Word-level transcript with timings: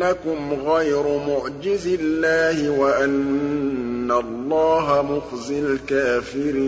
أنكم 0.00 0.52
غير 0.66 1.02
معجز 1.28 1.86
الله 2.00 2.70
وأن 2.70 4.10
الله 4.10 5.02
مخزي 5.02 5.60
الكافرين. 5.60 6.60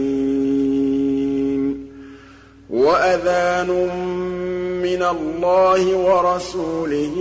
وأذان 2.71 3.69
من 4.83 5.03
الله 5.03 5.97
ورسوله 5.97 7.15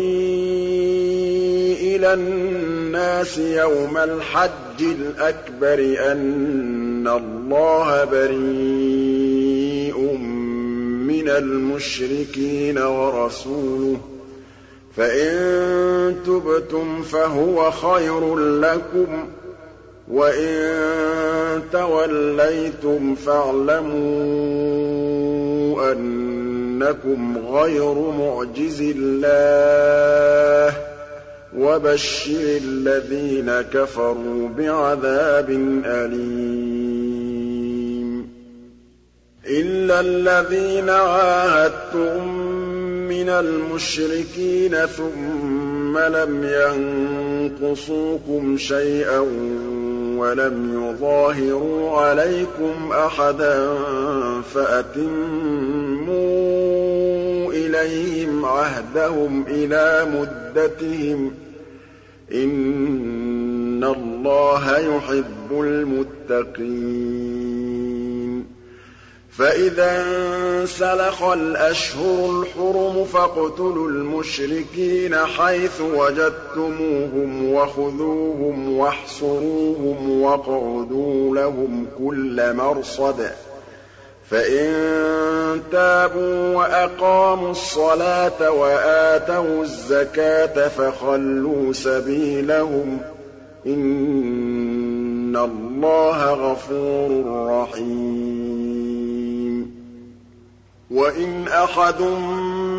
إلى 1.81 2.13
الناس 2.13 3.37
يوم 3.37 3.97
الحج 3.97 4.81
الأكبر 4.81 5.95
أن 6.11 7.07
الله 7.07 8.03
بريء 8.05 9.37
من 11.07 11.29
المشركين 11.29 12.77
ورسوله. 12.77 14.10
فإن 14.97 16.15
تبتم 16.25 17.01
فهو 17.01 17.71
خير 17.71 18.37
لكم 18.37 19.27
وإن 20.11 21.61
توليتم 21.71 23.15
فاعلموا 23.15 24.51
أنكم 25.91 27.37
غير 27.37 27.93
معجز 27.93 28.81
الله 28.97 30.77
وبشر 31.57 32.59
الذين 32.63 33.61
كفروا 33.61 34.49
بعذاب 34.57 35.49
أليم. 35.85 37.21
إلا 39.47 39.99
الذين 39.99 40.89
عاهدتم 40.89 42.41
من 43.21 43.29
المشركين 43.29 44.75
ثم 44.85 45.97
لم 45.97 46.43
ينقصوكم 47.61 48.57
شيئا 48.57 49.19
وَلَمْ 50.17 50.83
يُظَاهِرُوا 50.83 51.97
عَلَيْكُمْ 52.01 52.91
أَحَدًا 52.91 53.77
فَأَتِمُّوا 54.53 55.03
إِلَيْهِمْ 57.53 58.45
عَهْدَهُمْ 58.45 59.45
إِلَىٰ 59.47 60.07
مُدَّتِهِمْ 60.15 61.29
ۚ 61.29 61.33
إِنَّ 62.33 63.83
اللَّهَ 63.83 64.77
يُحِبُّ 64.77 65.51
الْمُتَّقِينَ 65.61 66.81
فَإِذَا 69.37 70.03
انسَلَخَ 70.03 71.23
الْأَشْهُرُ 71.23 72.29
الْحُرُمُ 72.41 73.05
فَاقْتُلُوا 73.05 73.89
الْمُشْرِكِينَ 73.89 75.15
حَيْثُ 75.15 75.81
وَجَدتُّمُوهُمْ 75.81 77.53
وَخُذُوهُمْ 77.53 78.77
وَاحْصُرُوهُمْ 78.77 80.21
وَاقْعُدُوا 80.21 81.35
لَهُمْ 81.35 81.85
كُلَّ 82.07 82.53
مَرْصَدٍ 82.53 83.21
ۚ. 83.21 83.33
فَإِن 84.29 85.61
تَابُوا 85.71 86.55
وَأَقَامُوا 86.55 87.51
الصَّلَاةَ 87.51 88.51
وَآتَوُا 88.51 89.61
الزَّكَاةَ 89.63 90.67
فَخَلُّوا 90.67 91.73
سَبِيلَهُمْ 91.73 92.97
ۚ. 92.99 93.01
إِنَّ 93.67 95.35
اللَّهَ 95.37 96.33
غَفُورٌ 96.33 97.23
رَّحِيمٌ. 97.51 98.40
وَإِنْ 100.91 101.47
أَحَدٌ 101.47 102.01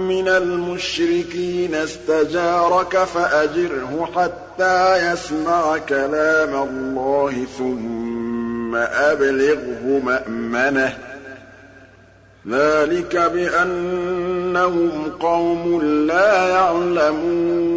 مِّنَ 0.08 0.28
الْمُشْرِكِينَ 0.28 1.74
اسْتَجَارَكَ 1.74 2.96
فَأَجِرْهُ 2.96 4.08
حَتَّىٰ 4.16 5.12
يَسْمَعَ 5.12 5.78
كَلَامَ 5.78 6.54
اللَّهِ 6.68 7.44
ثُمَّ 7.58 8.74
أَبْلِغْهُ 8.76 10.00
مَأْمَنَهُ 10.04 10.88
ۚ 10.88 10.94
ذَٰلِكَ 12.48 13.16
بِأَنَّهُمْ 13.16 15.12
قَوْمٌ 15.20 15.80
لَّا 16.06 16.48
يَعْلَمُونَ 16.48 17.71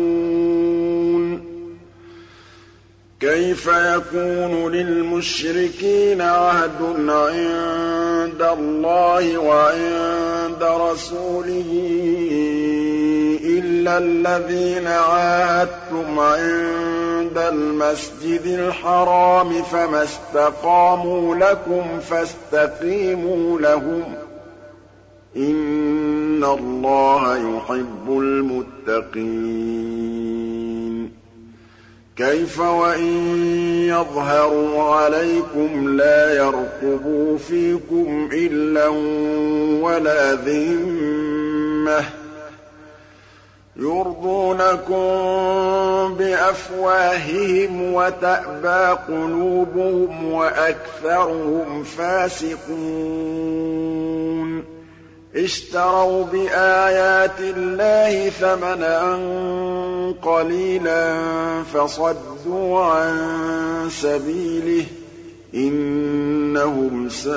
كَيْفَ 3.20 3.68
يَكُونُ 3.68 4.72
لِلْمُشْرِكِينَ 4.72 6.22
عَهْدٌ 6.22 6.82
عِندَ 7.10 8.42
اللَّهِ 8.42 9.38
وَعِندَ 9.38 10.64
رَسُولِهِ 10.64 11.70
إِلَّا 13.44 13.98
الَّذِينَ 13.98 14.88
عَاهَدتُّمْ 14.88 16.20
عِندَ 16.20 17.38
الْمَسْجِدِ 17.38 18.46
الْحَرَامِ 18.46 19.64
فَمَا 19.64 20.04
اسْتَقَامُوا 20.04 21.36
لَكُمْ 21.36 22.00
فَاسْتَقِيمُوا 22.00 23.60
لَهُمْ 23.60 24.04
ۚ 24.04 24.18
إِنَّ 25.38 26.44
اللَّهَ 26.44 27.38
يُحِبُّ 27.38 28.10
الْمُتَّقِينَ 28.10 29.26
كَيْفَ 32.18 32.60
وَإِن 32.60 33.38
يَظْهَرُوا 33.90 34.84
عَلَيْكُمْ 34.84 35.90
لَا 35.98 36.36
يَرْقُبُوا 36.38 37.38
فِيكُمْ 37.38 38.30
إِلًّا 38.34 38.88
وَلَا 39.84 40.34
ذِمَّةً 40.34 42.00
ۚ 42.02 42.06
يُرْضُونَكُم 43.78 45.06
بِأَفْوَاهِهِمْ 46.16 47.94
وَتَأْبَىٰ 47.94 48.98
قُلُوبُهُمْ 49.08 50.32
وَأَكْثَرُهُمْ 50.32 51.84
فَاسِقُونَ 51.84 52.76
اشْتَرَوْا 55.36 56.24
بِآيَاتِ 56.24 57.40
اللَّهِ 57.40 58.30
ثَمَنًا 58.30 59.00
قَلِيلًا 60.22 61.18
فَصَدُّوا 61.74 62.80
عَن 62.82 63.16
سَبِيلِهِ 63.92 64.84
ۚ 64.86 64.88
إِنَّهُمْ 65.56 67.10
سَاءَ 67.10 67.36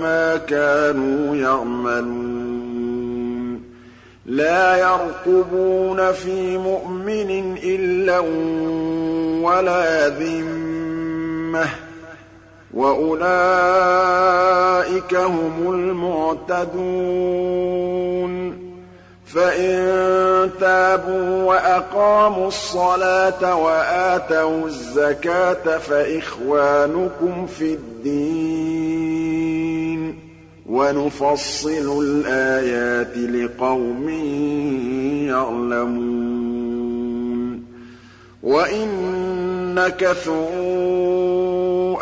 مَا 0.00 0.36
كَانُوا 0.48 1.36
يَعْمَلُونَ. 1.36 2.56
لَا 4.26 4.76
يَرْقُبُونَ 4.76 6.12
فِي 6.12 6.58
مُؤْمِنٍ 6.58 7.56
إِلًّا 7.64 8.18
وَلَا 9.48 10.08
ذِمَّةً 10.08 11.64
ۚ. 11.66 11.85
وَأُولَٰئِكَ 12.76 13.24
هُمُ 15.14 15.74
الْمُعْتَدُونَ 15.74 16.76
فَإِن 19.26 20.50
تَابُوا 20.60 21.42
وَأَقَامُوا 21.44 22.48
الصَّلَاةَ 22.48 23.54
وَآتَوُا 23.56 24.66
الزَّكَاةَ 24.66 25.78
فَإِخْوَانُكُمْ 25.78 27.46
فِي 27.46 27.74
الدِّينِ 27.74 29.32
ۗ 30.12 30.16
وَنُفَصِّلُ 30.70 32.02
الْآيَاتِ 32.02 33.16
لِقَوْمٍ 33.16 34.08
يَعْلَمُونَ 35.28 36.65
وَإِن 38.46 38.88
نَّكَثُوا 39.74 40.36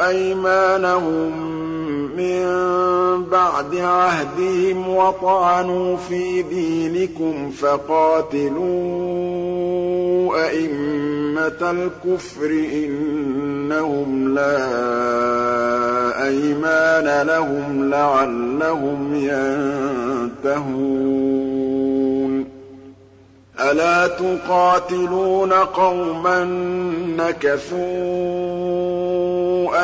أَيْمَانَهُم 0.09 1.33
مِّن 2.17 2.45
بَعْدِ 3.33 3.77
عَهْدِهِمْ 3.77 4.89
وَطَعَنُوا 4.89 5.97
فِي 5.97 6.43
دِينِكُمْ 6.43 7.51
فَقَاتِلُوا 7.51 8.65
أَئِمَّةَ 10.47 11.71
الْكُفْرِ 11.71 12.51
إِنَّهُمْ 12.73 14.35
لَا 14.35 14.67
أَيْمَانَ 16.29 17.27
لَهُمْ 17.27 17.91
لَعَلَّهُمْ 17.91 19.15
يَنتَهُونَ 20.45 21.74
ولا 23.61 24.07
تقاتلون 24.07 25.53
قوما 25.53 26.45
نكثوا 27.17 27.85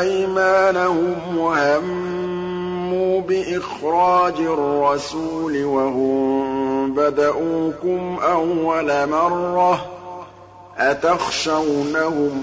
أيمانهم 0.01 1.39
وهموا 1.39 3.21
بإخراج 3.21 4.35
الرسول 4.41 5.65
وهم 5.65 6.95
بدؤوكم 6.95 8.19
أول 8.23 9.09
مرة 9.09 9.87
أتخشونهم 10.79 12.43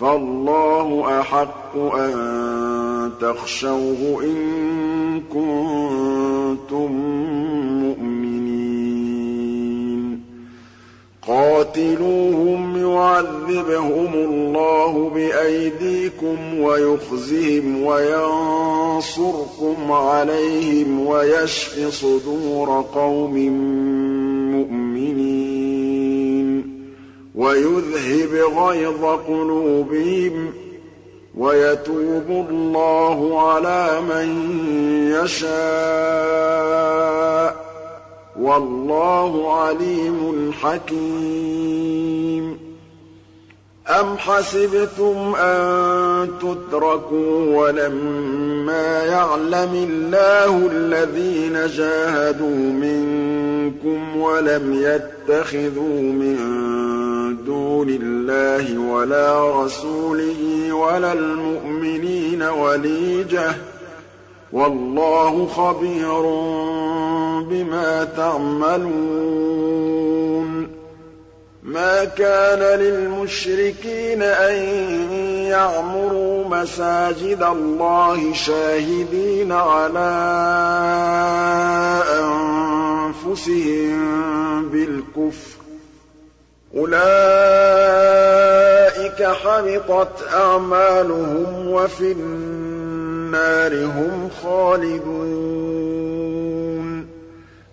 فالله 0.00 1.20
أحق 1.20 1.76
أن 1.76 3.12
تخشوه 3.20 4.22
إن 4.22 5.22
كنتم 5.32 6.92
مؤمنين 7.82 8.25
قاتلوهم 11.26 12.76
يعذبهم 12.76 14.14
الله 14.14 15.10
بأيديكم 15.14 16.60
ويخزهم 16.60 17.82
وينصركم 17.82 19.92
عليهم 19.92 21.06
ويشف 21.06 21.88
صدور 21.88 22.84
قوم 22.94 23.34
مؤمنين 24.52 25.66
ويذهب 27.34 28.34
غيظ 28.58 29.04
قلوبهم 29.04 30.52
ويتوب 31.36 32.46
الله 32.50 33.40
على 33.40 34.00
من 34.08 34.28
يشاء 35.24 36.86
والله 38.46 39.52
عليم 39.52 40.52
حكيم. 40.52 41.86
أم 43.88 44.18
حسبتم 44.18 45.34
أن 45.34 46.28
تتركوا 46.38 47.56
ولما 47.56 49.04
يعلم 49.04 49.88
الله 49.90 50.70
الذين 50.72 51.66
جاهدوا 51.66 52.72
منكم 52.72 54.16
ولم 54.16 54.72
يتخذوا 54.72 56.00
من 56.00 56.36
دون 57.46 57.88
الله 57.88 58.78
ولا 58.78 59.62
رسوله 59.64 60.72
ولا 60.72 61.12
المؤمنين 61.12 62.42
وليجة 62.42 63.54
والله 64.52 65.46
خبير 65.46 66.22
بما 67.50 68.04
تعملون. 68.16 69.46
ما 71.62 72.04
كان 72.04 72.78
للمشركين 72.78 74.22
أن 74.22 74.54
يعمروا 75.50 76.44
مساجد 76.48 77.42
الله 77.42 78.32
شاهدين 78.32 79.52
على 79.52 80.12
أنفسهم 83.24 84.68
بالكفر. 84.68 85.55
أولئك 86.76 86.96
حبطت 89.22 90.22
أعمالهم 90.34 91.68
وفي 91.68 92.12
النار 92.12 93.74
هم 93.74 94.30
خالدون. 94.42 95.66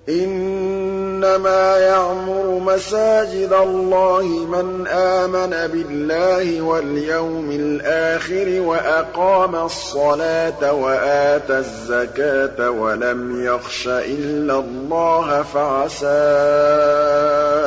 إنما 0.10 1.78
يعمر 1.78 2.60
مساجد 2.60 3.54
الله 3.54 4.24
من 4.24 4.88
آمن 4.88 5.50
بالله 5.50 6.62
واليوم 6.62 7.52
الآخر 7.52 8.62
وأقام 8.62 9.56
الصلاة 9.56 10.74
وآتى 10.74 11.58
الزكاة 11.58 12.70
ولم 12.70 13.46
يخش 13.46 13.88
إلا 13.88 14.60
الله 14.60 15.42
فعسى 15.42 16.08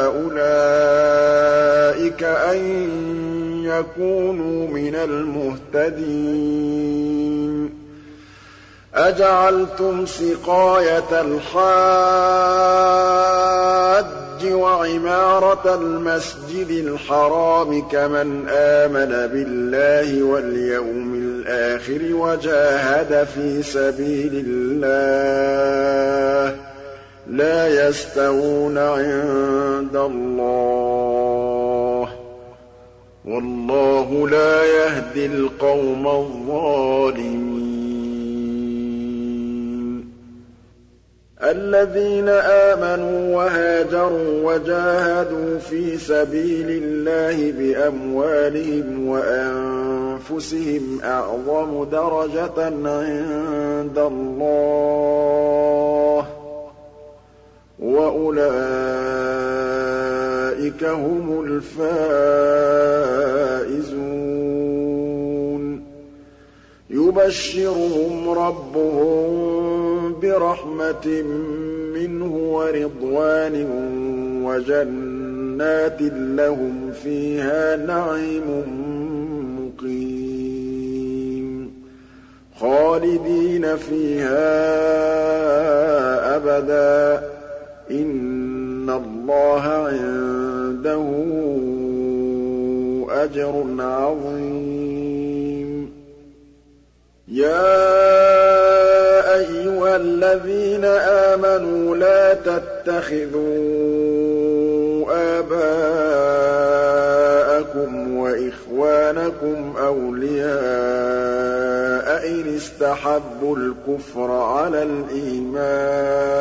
أولئك 0.06 1.05
أن 2.22 2.56
يكونوا 3.64 4.68
من 4.68 4.94
المهتدين. 4.94 6.66
أجعلتم 8.94 10.06
سقاية 10.06 11.20
الحاج 11.20 11.46
وعمارة 14.52 15.74
المسجد 15.74 16.70
الحرام 16.70 17.88
كمن 17.88 18.48
آمن 18.48 19.28
بالله 19.32 20.22
واليوم 20.22 21.14
الآخر 21.14 22.00
وجاهد 22.12 23.26
في 23.34 23.62
سبيل 23.62 24.44
الله 24.46 26.56
لا 27.30 27.88
يستوون 27.88 28.78
عند 28.78 29.96
الله. 29.96 31.35
والله 33.26 34.28
لا 34.28 34.64
يهدي 34.64 35.26
القوم 35.26 36.08
الظالمين. 36.08 37.66
الذين 41.42 42.28
آمنوا 42.28 43.36
وهاجروا 43.36 44.52
وجاهدوا 44.52 45.58
في 45.58 45.98
سبيل 45.98 46.82
الله 46.84 47.52
بأموالهم 47.52 49.08
وأنفسهم 49.08 51.00
أعظم 51.04 51.84
درجة 51.84 52.64
عند 52.84 53.98
الله. 53.98 55.06
وأولئك 57.78 58.96
هم 60.82 61.44
الفائزون. 61.46 62.56
يبشرهم 66.90 68.28
ربهم 68.30 69.26
برحمة 70.20 71.22
منه 71.94 72.36
ورضوان 72.36 73.66
وجنات 74.44 76.02
لهم 76.12 76.92
فيها 77.02 77.76
نعيم 77.76 78.62
مقيم. 79.60 80.26
خالدين 82.60 83.76
فيها 83.76 84.36
أبدا. 86.36 87.30
إن 88.86 88.92
الله 88.92 89.62
عنده 89.86 91.02
أجر 93.24 93.64
عظيم. 93.78 95.70
يا 97.28 97.74
أيها 99.34 99.96
الذين 99.96 100.84
آمنوا 100.84 101.96
لا 101.96 102.34
تتخذوا 102.34 103.46
آباءكم 105.38 105.76
وإخوانكم 108.16 109.74
أولياء 109.78 110.56
إن 112.28 112.56
استحبوا 112.56 113.56
الكفر 113.56 114.30
على 114.30 114.82
الإيمان 114.82 116.36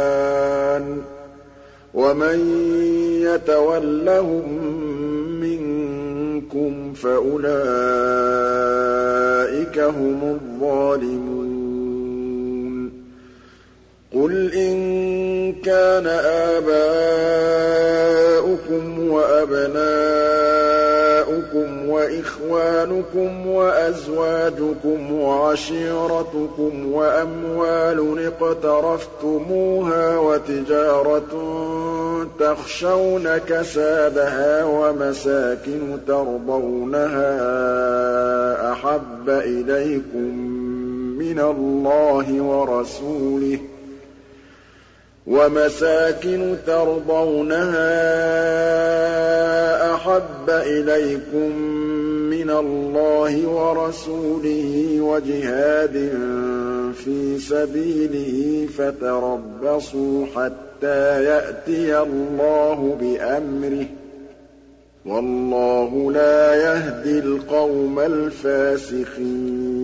ومن 1.95 2.39
يتولهم 3.21 4.43
منكم 5.41 6.93
فأولئك 6.93 7.39
هم 9.79 10.39
الظالمون. 10.41 11.45
قل 14.15 14.53
إن 14.53 14.75
كان 15.53 16.07
آباؤكم 16.57 16.79
وأبناؤكم 19.09 20.34
وإخوانكم 21.95 23.47
وأزواجكم 23.47 25.11
وعشيرتكم 25.11 26.93
وأموال 26.93 28.31
اقترفتموها 28.41 30.17
وتجارة 30.17 31.31
تخشون 32.39 33.37
كسادها 33.37 34.63
ومساكن 34.63 35.97
ترضونها 36.07 37.31
أحب 38.71 39.29
إليكم 39.29 40.37
من 41.19 41.39
الله 41.39 42.41
ورسوله 42.41 43.59
وَمَسَاكِنُ 45.27 46.57
تَرْضَوْنَهَا 46.67 47.95
أَحَبَّ 49.93 50.49
إِلَيْكُم 50.49 51.51
مِّنَ 52.45 52.51
اللَّهِ 52.51 53.47
وَرَسُولِهِ 53.47 55.01
وَجِهَادٍ 55.01 56.09
فِي 56.93 57.39
سَبِيلِهِ 57.39 58.67
فَتَرَبَّصُوا 58.77 60.25
حَتَّىٰ 60.35 61.23
يَأْتِيَ 61.23 61.99
اللَّهُ 62.01 62.97
بِأَمْرِهِ 63.01 63.83
ۗ. 63.83 63.87
وَاللَّهُ 65.05 66.11
لَا 66.11 66.55
يَهْدِي 66.55 67.19
الْقَوْمَ 67.19 67.99
الْفَاسِقِينَ. 67.99 69.74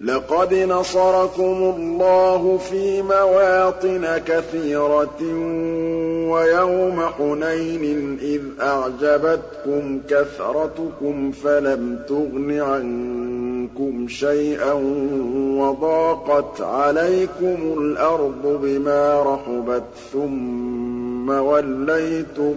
لَقَدْ 0.00 0.54
نَصَرَكُمُ 0.54 1.74
اللَّهُ 1.76 2.58
فِي 2.58 3.02
مَوَاطِنَ 3.02 4.18
كَثِيرَةٍ 4.26 5.22
وَيَوْمَ 6.32 7.00
حُنَيْنٍ 7.18 8.18
إِذْ 8.22 8.40
أَعْجَبَتْكُمْ 8.60 10.00
كَثْرَتُكُمْ 10.08 11.30
فَلَمْ 11.30 11.98
تُغْنِ 12.08 12.60
عَنكُمْ 12.60 14.08
شَيْئًا 14.08 14.72
وَضَاقَتْ 15.60 16.60
عَلَيْكُمُ 16.60 17.78
الْأَرْضُ 17.78 18.60
بِمَا 18.62 19.22
رَحُبَتْ 19.22 19.84
ثُمَّ 20.12 21.30
وَلَّيْتُم 21.30 22.56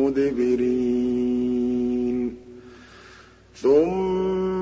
مُّدْبِرِينَ 0.00 1.24
ثُمَّ 3.62 4.33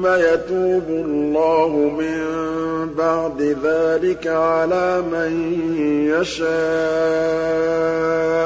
ثُمَّ 0.00 0.06
يَتُوبُ 0.06 0.88
اللَّهُ 0.88 1.68
مِن 1.98 2.18
بَعْدِ 2.98 3.42
ذَٰلِكَ 3.42 4.26
عَلَىٰ 4.26 5.02
مَن 5.12 5.32
يَشَاءُ 6.20 6.50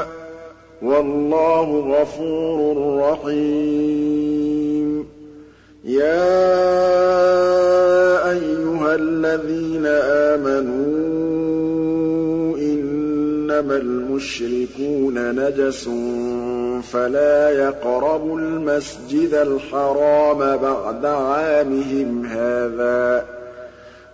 ۗ. 0.05 0.07
وَاللَّهُ 0.81 1.95
غَفُورٌ 2.01 2.99
رَّحِيمٌ. 3.11 5.05
يَا 5.85 6.31
أَيُّهَا 8.31 8.95
الَّذِينَ 8.95 9.85
آمَنُوا 9.85 10.97
إِنَّمَا 12.57 13.75
الْمُشْرِكُونَ 14.15 15.35
نَجَسٌ 15.35 15.89
فَلَا 16.91 17.49
يَقْرَبُوا 17.49 18.39
الْمَسْجِدَ 18.39 19.33
الْحَرَامَ 19.33 20.57
بَعْدَ 20.57 21.05
عَامِهِمْ 21.05 22.25
هَٰذَا. 22.25 23.25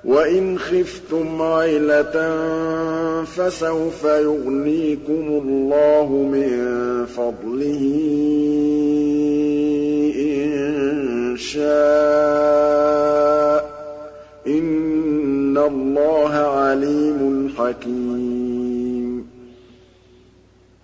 وَإِنْ 0.05 0.60
خِفْتُمْ 0.60 1.41
عَيْلَةً 1.41 2.36
فَسَوْفَ 3.24 4.03
يُغْنِيكُمُ 4.03 5.41
اللَّهُ 5.46 6.29
مِن 6.31 7.05
فَضْلِهِ 7.05 7.84
إِن 10.17 11.38
شَاءَ 11.38 11.72
ۚ. 13.62 13.65
إِنَّ 14.48 15.58
اللَّهَ 15.58 16.34
عَلِيمٌ 16.34 17.50
حَكِيمٌ. 17.58 18.41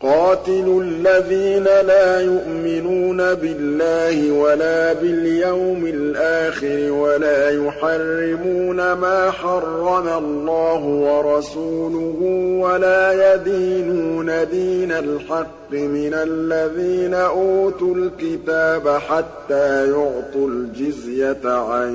قَاتِلُوا 0.02 0.82
الَّذِينَ 0.82 1.64
لَا 1.64 2.22
يُؤْمِنُونَ 2.22 3.18
بِاللَّهِ 3.18 4.32
وَلَا 4.32 4.94
بِالْيَوْمِ 4.94 5.86
الْآخِرِ 5.86 6.92
وَلَا 6.92 7.50
يُحَرِّمُونَ 7.50 8.94
مَا 8.94 9.32
حَرَّمَ 9.32 10.08
اللَّهُ 10.08 10.84
وَرَسُولُهُ 10.86 12.18
وَلَا 12.62 13.34
يَدِينُونَ 13.34 14.32
دِينَ 14.52 14.92
الْحَقِّ 14.92 15.72
مِنَ 15.72 16.14
الَّذِينَ 16.14 17.14
أُوتُوا 17.14 17.96
الْكِتَابَ 17.96 18.88
حَتَّىٰ 18.90 19.88
يُعْطُوا 19.90 20.50
الْجِزْيَةَ 20.50 21.46
عَن 21.46 21.92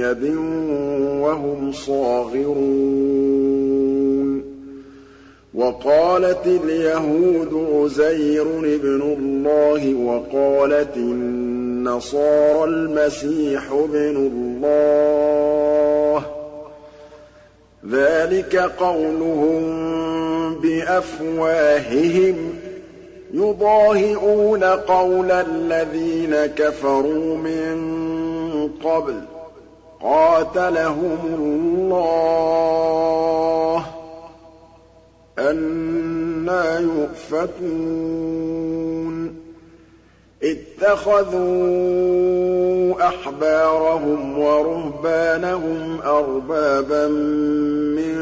يَدٍ 0.00 0.24
وَهُمْ 1.22 1.72
صَاغِرُونَ. 1.72 3.10
وَقَالَتِ 5.54 6.46
الْيَهُودُ 6.46 7.66
عُزَيْرٌ 7.74 8.42
ابْنُ 8.42 9.02
اللَّهِ 9.02 9.94
وَقَالَتِ 9.94 10.96
النَّصَارَى 10.96 12.64
الْمَسِيحُ 12.64 13.72
ابْنُ 13.72 14.16
اللَّهِ 14.62 16.20
ۖ. 16.20 16.24
ذَٰلِكَ 17.90 18.56
قَوْلُهُم 18.56 19.60
بِأَفْوَاهِهِمْ 20.54 22.34
ۖ. 22.34 22.54
يُضَاهِئُونَ 23.34 24.64
قَوْلَ 24.64 25.30
الَّذِينَ 25.30 26.46
كَفَرُوا 26.46 27.36
مِن 27.36 27.90
قَبْلُ 28.84 29.12
ۚ. 29.14 29.24
قَاتَلَهُمُ 30.02 31.18
اللَّهُ 31.90 32.40
ۖ. 33.96 33.99
أَنَّىٰ 35.38 36.80
يُؤْفَكُونَ 36.82 37.80
اتَّخَذُوا 40.42 41.42
أَحْبَارَهُمْ 43.08 44.38
وَرُهْبَانَهُمْ 44.38 45.98
أَرْبَابًا 46.06 47.06
مِّن 47.96 48.16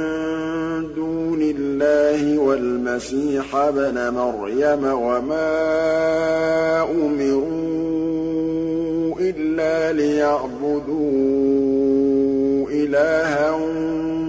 دُونِ 0.94 1.38
اللَّهِ 1.42 2.38
وَالْمَسِيحَ 2.38 3.54
ابْنَ 3.56 4.08
مَرْيَمَ 4.14 4.84
وَمَا 4.84 5.52
أُمِرُوا 6.90 7.98
إِلَّا 9.20 9.92
لِيَعْبُدُوا 9.92 11.08
إِلَٰهًا 12.70 13.50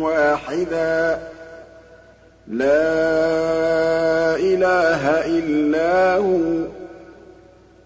وَاحِدًا 0.01 1.19
لَا 2.49 4.35
إِلَٰهَ 4.35 5.25
إِلَّا 5.25 6.15
هُوَ 6.17 6.63
ۚ 6.65 6.69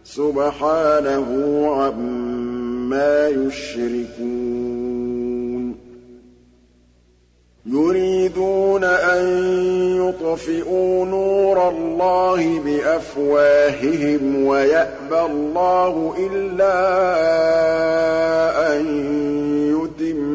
سُبْحَانَهُ 0.04 1.28
عَمَّا 1.76 3.28
يُشْرِكُونَ. 3.28 4.64
يُرِيدُونَ 7.66 8.84
أَن 8.84 9.26
يُطْفِئُوا 9.98 11.06
نُورَ 11.06 11.70
اللَّهِ 11.70 12.60
بِأَفْوَاهِهِمْ 12.60 14.46
وَيَأْبَى 14.46 15.22
اللَّهُ 15.22 16.16
إِلَّا 16.20 16.76
أَن 18.76 18.86
يُتِمَّ 19.76 20.33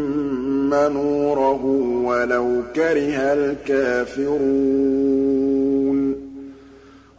نُورَهُ 0.75 1.65
وَلَوْ 2.05 2.63
كَرِهَ 2.77 3.33
الْكَافِرُونَ. 3.33 4.39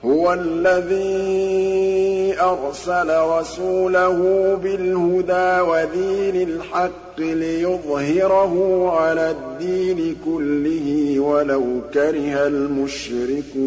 هُوَ 0.06 0.34
الَّذِي 0.34 2.36
أَرْسَلَ 2.41 3.10
رَسُولَهُ 3.10 4.18
بِالْهُدَىٰ 4.63 5.62
وَدِينِ 5.62 6.50
الْحَقِّ 6.50 7.20
لِيُظْهِرَهُ 7.20 8.86
عَلَى 8.91 9.32
الدِّينِ 9.32 10.15
كُلِّهِ 10.25 11.20
وَلَوْ 11.20 11.63
كَرِهَ 11.94 12.48
الْمُشْرِكُونَ. 12.48 13.60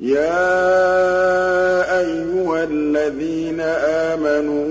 يَا 0.00 2.00
أَيُّهَا 2.00 2.64
الَّذِينَ 2.64 3.60
آمَنُوا 3.60 4.66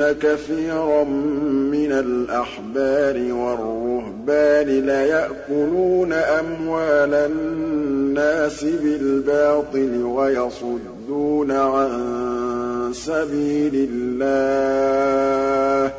إِنَّ 0.00 0.12
كَثِيرًا 0.22 1.04
مِّنَ 1.04 1.92
الْأَحْبَارِ 1.92 3.16
وَالرُّهْبَانِ 3.32 4.66
لَيَأْكُلُونَ 4.86 6.12
أَمْوَالَ 6.12 7.14
النَّاسِ 7.14 8.64
بِالْبَاطِلِ 8.64 10.02
وَيَصُدُّونَ 10.02 11.50
عَن 11.50 12.90
سَبِيلِ 12.92 13.88
اللَّهِ 13.92 15.92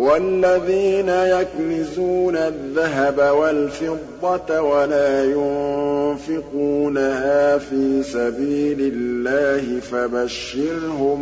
وَالَّذِينَ 0.00 1.08
يَكْنِزُونَ 1.08 2.36
الذَّهَبَ 2.36 3.18
وَالْفِضَّةَ 3.18 4.62
وَلَا 4.62 5.24
يُنفِقُونَهَا 5.24 7.58
فِي 7.58 8.02
سَبِيلِ 8.02 8.92
اللَّهِ 8.94 9.80
فَبَشِّرْهُم 9.80 11.20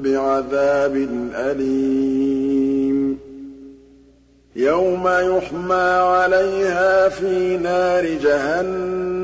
بِعَذَابٍ 0.00 1.08
أَلِيمٍ. 1.34 3.18
يَوْمَ 4.56 5.08
يُحْمَىٰ 5.08 5.98
عَلَيْهَا 6.00 7.08
فِي 7.08 7.56
نَارِ 7.56 8.06
جَهَنَّمَ. 8.22 9.23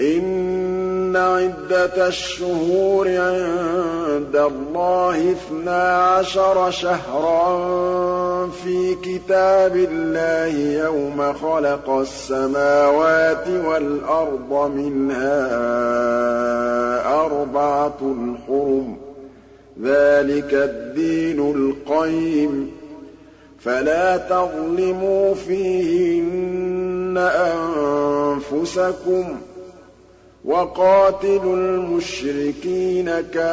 إِنَّ 0.00 1.16
عِدَّةَ 1.16 2.08
الشُّهُورِ 2.08 3.08
عِندَ 3.08 4.36
اللَّهِ 4.36 5.32
اثْنَا 5.32 6.04
عَشَرَ 6.04 6.70
شَهْرًا 6.70 8.48
فِي 8.64 8.94
كِتَابِ 8.94 9.76
اللَّهِ 9.76 10.58
يَوْمَ 10.84 11.32
خَلَقَ 11.32 11.90
السَّمَاوَاتِ 11.90 13.48
وَالْأَرْضَ 13.48 14.70
مِنْهَا 14.74 15.42
أَرْبَعَةٌ 17.24 18.14
حُرُمٌ 18.48 18.96
ۚ 18.96 18.98
ذَٰلِكَ 19.82 20.54
الدِّينُ 20.54 21.40
الْقَيِّمُ 21.40 22.66
ۚ. 22.66 22.68
فَلَا 23.64 24.16
تَظْلِمُوا 24.16 25.34
فِيهِنَّ 25.34 27.18
أَنفُسَكُمْ 27.18 29.24
ۚ. 29.24 29.51
وَقَاتِلُوا 30.44 31.56
الْمُشْرِكِينَ 31.56 33.06
كَافَّةً 33.34 33.52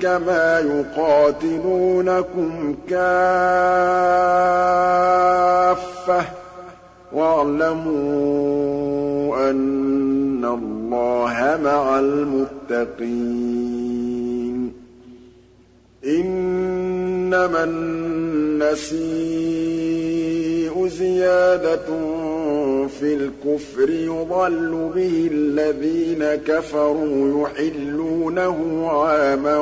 كَمَا 0.00 0.58
يُقَاتِلُونَكُمْ 0.60 2.50
كَافَّةً 2.88 3.82
ۚ 6.22 6.24
وَاعْلَمُوا 7.12 8.30
أَنَّ 9.50 10.44
اللَّهَ 10.44 11.58
مَعَ 11.64 11.98
الْمُتَّقِينَ 11.98 13.81
إِنَّمَا 16.06 17.64
النَّسِيءُ 17.64 19.02
زِيَادَةٌ 20.88 21.86
فِي 23.00 23.14
الْكُفْرِ 23.14 23.90
يُضَلُّ 23.90 24.90
بِهِ 24.94 25.28
الَّذِينَ 25.32 26.24
كَفَرُوا 26.46 27.42
يُحِلُّونَهُ 27.42 28.88
عَامًا 28.90 29.58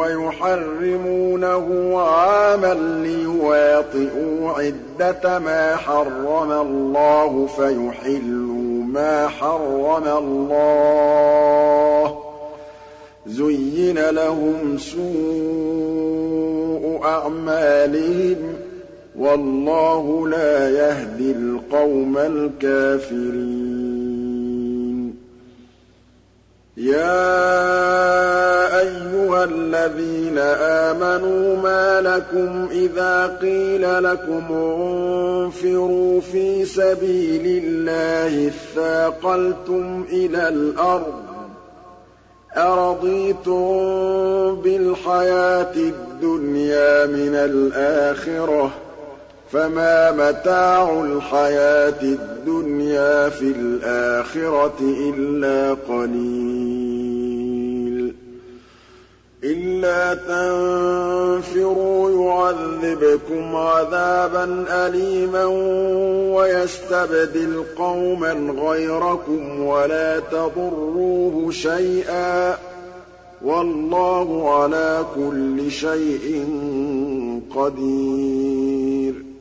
وَيُحَرِّمُونَهُ 0.00 1.66
عَامًا 2.00 2.74
لِّيُوَاطِئُوا 3.06 4.50
عِدَّةَ 4.50 5.38
مَا 5.38 5.76
حَرَّمَ 5.76 6.52
اللَّهُ 6.52 7.46
فَيُحِلُّوا 7.46 8.84
مَا 8.84 9.28
حَرَّمَ 9.28 10.04
اللَّهُ 10.18 12.08
ۚ 12.08 12.21
زُيِّنَ 13.26 13.98
لَهُمْ 14.10 14.78
سُوءُ 14.78 15.02
أَعْمَالِهِمْ 17.04 18.36
وَاللَّهُ 19.18 20.28
لَا 20.28 20.70
يَهْدِي 20.70 21.32
الْقَوْمَ 21.32 22.18
الْكَافِرِينَ. 22.18 23.62
يَا 26.76 27.60
أَيُّهَا 28.80 29.44
الَّذِينَ 29.44 30.38
آمَنُوا 30.38 31.56
مَا 31.56 32.00
لَكُمْ 32.00 32.68
إِذَا 32.72 33.26
قِيلَ 33.40 34.02
لَكُمُ 34.04 34.44
انفِرُوا 34.52 36.20
فِي 36.20 36.64
سَبِيلِ 36.64 37.62
اللَّهِ 37.64 38.48
اثَّاقَلْتُمْ 38.48 40.04
إِلَى 40.12 40.48
الْأَرْضِ 40.48 41.31
أَرَضِيتُم 42.56 43.72
بِالْحَيَاةِ 44.64 45.74
الدُّنْيَا 45.76 47.06
مِنَ 47.06 47.34
الْآخِرَةِ 47.34 48.70
فَمَا 49.52 50.10
مَتَاعُ 50.10 51.02
الْحَيَاةِ 51.04 52.02
الدُّنْيَا 52.02 53.28
فِي 53.28 53.44
الْآخِرَةِ 53.44 54.78
إِلَّا 54.80 55.74
قَلِيلٌ 55.88 57.22
إِلَّا 59.44 60.14
تَنفِرُوا 60.14 62.01
يُعَذِّبْكُمْ 62.52 63.56
عَذَابًا 63.56 64.64
أَلِيمًا 64.86 65.44
وَيَسْتَبْدِلْ 66.36 67.64
قَوْمًا 67.78 68.32
غَيْرَكُمْ 68.58 69.60
وَلَا 69.60 70.20
تَضُرُّوهُ 70.20 71.50
شَيْئًا 71.50 72.52
ۗ 72.54 72.58
وَاللَّهُ 73.44 74.50
عَلَىٰ 74.62 75.04
كُلِّ 75.14 75.70
شَيْءٍ 75.70 76.46
قَدِيرٌ 77.56 79.31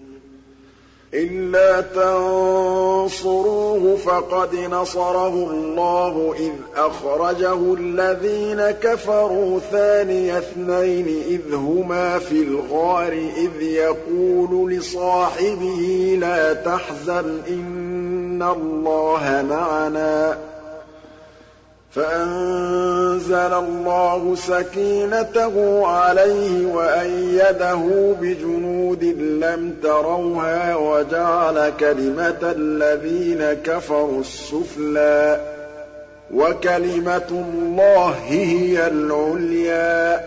إِلَّا 1.13 1.81
تَنصُرُوهُ 1.81 3.95
فَقَدْ 3.95 4.55
نَصَرَهُ 4.55 5.33
اللَّهُ 5.51 6.33
إِذْ 6.39 6.51
أَخْرَجَهُ 6.75 7.73
الَّذِينَ 7.79 8.71
كَفَرُوا 8.71 9.59
ثَانِيَ 9.59 10.37
اثْنَيْنِ 10.37 11.07
إِذْ 11.27 11.53
هُمَا 11.53 12.19
فِي 12.19 12.41
الْغَارِ 12.41 13.13
إِذْ 13.37 13.61
يَقُولُ 13.61 14.73
لِصَاحِبِهِ 14.73 16.15
لَا 16.19 16.53
تَحْزَنْ 16.53 17.41
إِنَّ 17.49 18.43
اللَّهَ 18.43 19.45
مَعَنَا 19.49 20.37
فَأَنزَلَ 21.95 23.53
اللَّهُ 23.53 24.35
سَكِينَتَهُ 24.35 25.87
عَلَيْهِ 25.87 26.65
وَأَيَّدَهُ 26.65 28.15
بِجُنُودٍ 28.21 29.03
لَّمْ 29.19 29.75
تَرَوْهَا 29.83 30.75
وَجَعَلَ 30.75 31.73
كَلِمَةَ 31.79 32.41
الَّذِينَ 32.57 33.53
كَفَرُوا 33.63 34.19
السُّفْلَىٰ 34.19 35.39
ۗ 35.39 36.35
وَكَلِمَةُ 36.35 37.29
اللَّهِ 37.31 38.15
هِيَ 38.27 38.87
الْعُلْيَا 38.87 40.17
ۗ 40.17 40.21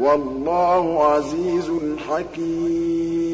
وَاللَّهُ 0.00 1.04
عَزِيزٌ 1.04 1.70
حَكِيمٌ 2.08 3.33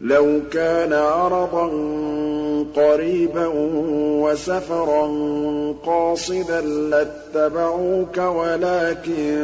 لَوْ 0.00 0.40
كَانَ 0.52 0.92
عَرَضًا 0.92 1.66
قَرِيبًا 2.76 3.46
وَسَفَرًا 4.22 5.06
قَاصِدًا 5.86 6.60
لَّاتَّبَعُوكَ 6.60 8.16
وَلَٰكِن 8.18 9.38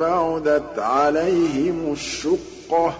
بَعُدَتْ 0.00 0.78
عَلَيْهِمُ 0.78 1.92
الشُّقَّةُ 1.92 2.90
ۚ 2.90 2.94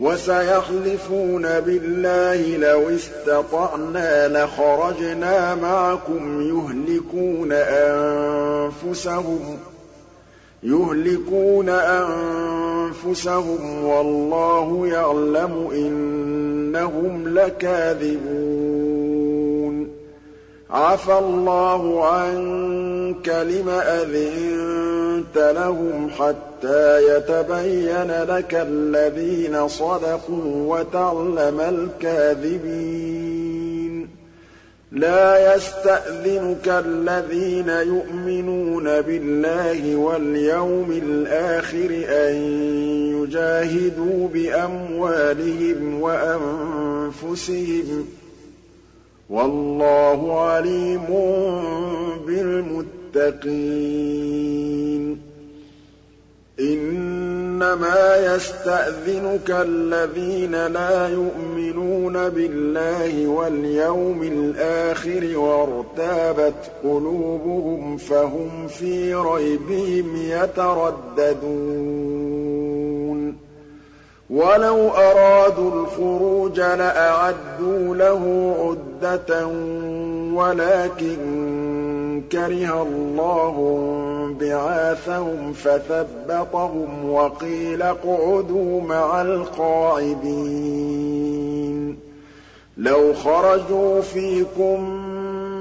وَسَيَحْلِفُونَ 0.00 1.42
بِاللَّهِ 1.60 2.56
لَوِ 2.56 2.88
اسْتَطَعْنَا 2.88 4.28
لَخَرَجْنَا 4.28 5.54
مَعَكُمْ 5.54 6.40
يُهْلِكُونَ 6.48 7.52
أَنفُسَهُمْ. 7.52 9.58
يُهْلِكُونَ 10.66 11.68
أَنفُسَهُمْ 11.68 13.84
وَاللَّهُ 13.84 14.86
يَعْلَمُ 14.86 15.68
إِنَّهُمْ 15.72 17.28
لَكَاذِبُونَ. 17.28 18.76
عَفَا 20.70 21.18
اللَّهُ 21.18 22.04
عَنكَ 22.04 23.28
لِمَ 23.28 23.68
أَذِنتَ 23.68 25.36
لَهُمْ 25.36 26.10
حَتَّىٰ 26.10 27.00
يَتَبَيَّنَ 27.08 28.24
لَكَ 28.28 28.54
الَّذِينَ 28.54 29.68
صَدَقُوا 29.68 30.76
وَتَعْلَمَ 30.76 31.60
الْكَاذِبِينَ. 31.60 33.65
لَا 34.92 35.54
يَسْتَأْذِنُكَ 35.54 36.68
الَّذِينَ 36.68 37.68
يُؤْمِنُونَ 37.68 38.84
بِاللَّهِ 38.84 39.96
وَالْيَوْمِ 39.96 40.92
الْآخِرِ 40.92 41.90
أَن 42.08 42.34
يُجَاهِدُوا 43.22 44.28
بِأَمْوَالِهِمْ 44.28 46.00
وَأَنفُسِهِمْ 46.00 48.04
ۗ 48.04 48.06
وَاللَّهُ 49.30 50.40
عَلِيمٌ 50.40 51.06
بِالْمُتَّقِينَ. 52.26 53.46
إِنَّمَا 56.60 58.16
يَسْتَأْذِنُكَ 58.34 59.50
الَّذِينَ 59.50 60.66
لَا 60.66 61.08
يُؤْمِنُونَ 61.08 62.12
بِاللَّهِ 62.12 63.28
وَالْيَوْمِ 63.28 64.22
الْآخِرِ 64.22 65.38
وَارْتَابَتْ 65.38 66.70
قُلُوبُهُمْ 66.84 67.96
فَهُمْ 67.96 68.66
فِي 68.68 69.14
رَيْبِهِمْ 69.14 70.16
يَتَرَدَّدُونَ. 70.16 71.46
وَلَوْ 74.30 74.88
أَرَادُوا 74.88 75.70
الْخُرُوجَ 75.82 76.60
لَأَعَدُّوا 76.60 77.94
لَهُ 77.94 78.54
عُدَّةً 78.60 79.46
وَلَٰكِن 80.34 81.85
كَرِهَ 82.32 82.82
اللَّهُ 82.82 83.56
بِعَاثَهُمْ 84.40 85.52
فَثَبَّطَهُمْ 85.52 87.10
وَقِيلَ 87.10 87.82
اقْعُدُوا 87.82 88.80
مَعَ 88.80 89.22
الْقَاعِدِينَ. 89.22 90.36
لَوْ 92.78 93.14
خَرَجُوا 93.14 94.00
فِيكُم 94.00 94.90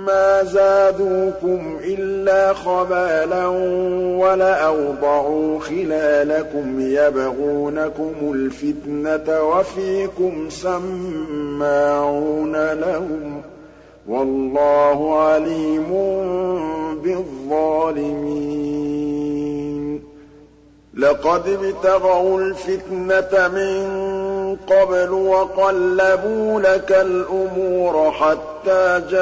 مَّا 0.06 0.44
زَادُوكُمْ 0.44 1.78
إِلَّا 1.84 2.54
خَبَالًا 2.54 3.48
وَلَأَوْضَعُوا 4.18 5.60
خِلَالَكُمْ 5.60 6.80
يَبْغُونَكُمُ 6.80 8.14
الْفِتْنَةَ 8.22 9.42
وَفِيكُمْ 9.44 10.50
سَمَّاعُونَ 10.50 12.52
لَهُمْ 12.74 13.42
ۗ 13.42 13.46
وَاللَّهُ 14.08 15.20
عَلِيمٌ 15.20 15.90
بِالظَّالِمِينَ. 17.04 18.26
لَقَدِ 20.98 21.48
ابْتَغَوُا 21.48 22.40
الْفِتْنَةَ 22.40 23.48
مِن 23.48 23.86
قَبْلُ 24.70 25.10
وَقَلَّبُوا 25.12 26.62
لَكَ 26.62 26.92
الْأُمُورَ 26.92 28.12
حَتَّىٰ 28.12 29.02
جَاءَ 29.12 29.22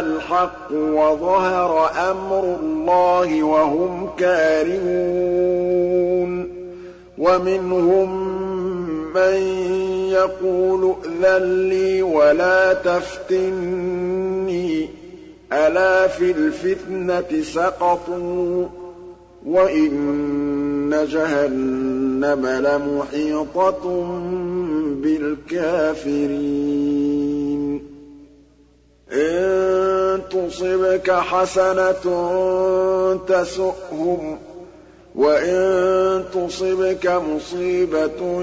الْحَقُّ 0.00 0.70
وَظَهَرَ 0.72 1.90
أَمْرُ 2.10 2.56
اللَّهِ 2.62 3.42
وَهُمْ 3.42 4.08
كَارِهُونَ. 4.18 4.84
وَمِنْهُم 7.18 8.53
مَّن 9.14 9.34
يَقُولُ 10.10 10.94
ائْذَن 11.04 11.68
لِّي 11.68 12.02
وَلَا 12.02 12.72
تَفْتِنِّي 12.72 14.06
ۚ 14.86 14.88
أَلَا 15.52 16.06
فِي 16.06 16.30
الْفِتْنَةِ 16.30 17.42
سَقَطُوا 17.42 18.66
وَإِنَّ 19.46 21.06
جَهَنَّمَ 21.10 22.46
لَمُحِيطَةٌ 22.46 23.84
بِالْكَافِرِينَ. 25.02 26.14
إِن 29.12 30.20
تُصِبْكَ 30.30 31.10
حَسَنَةٌ 31.10 32.04
تَسُؤْهُمْ 33.28 34.38
وَإِن 35.14 36.24
تُصِبْكَ 36.34 37.06
مُصِيبَةٌ 37.06 38.42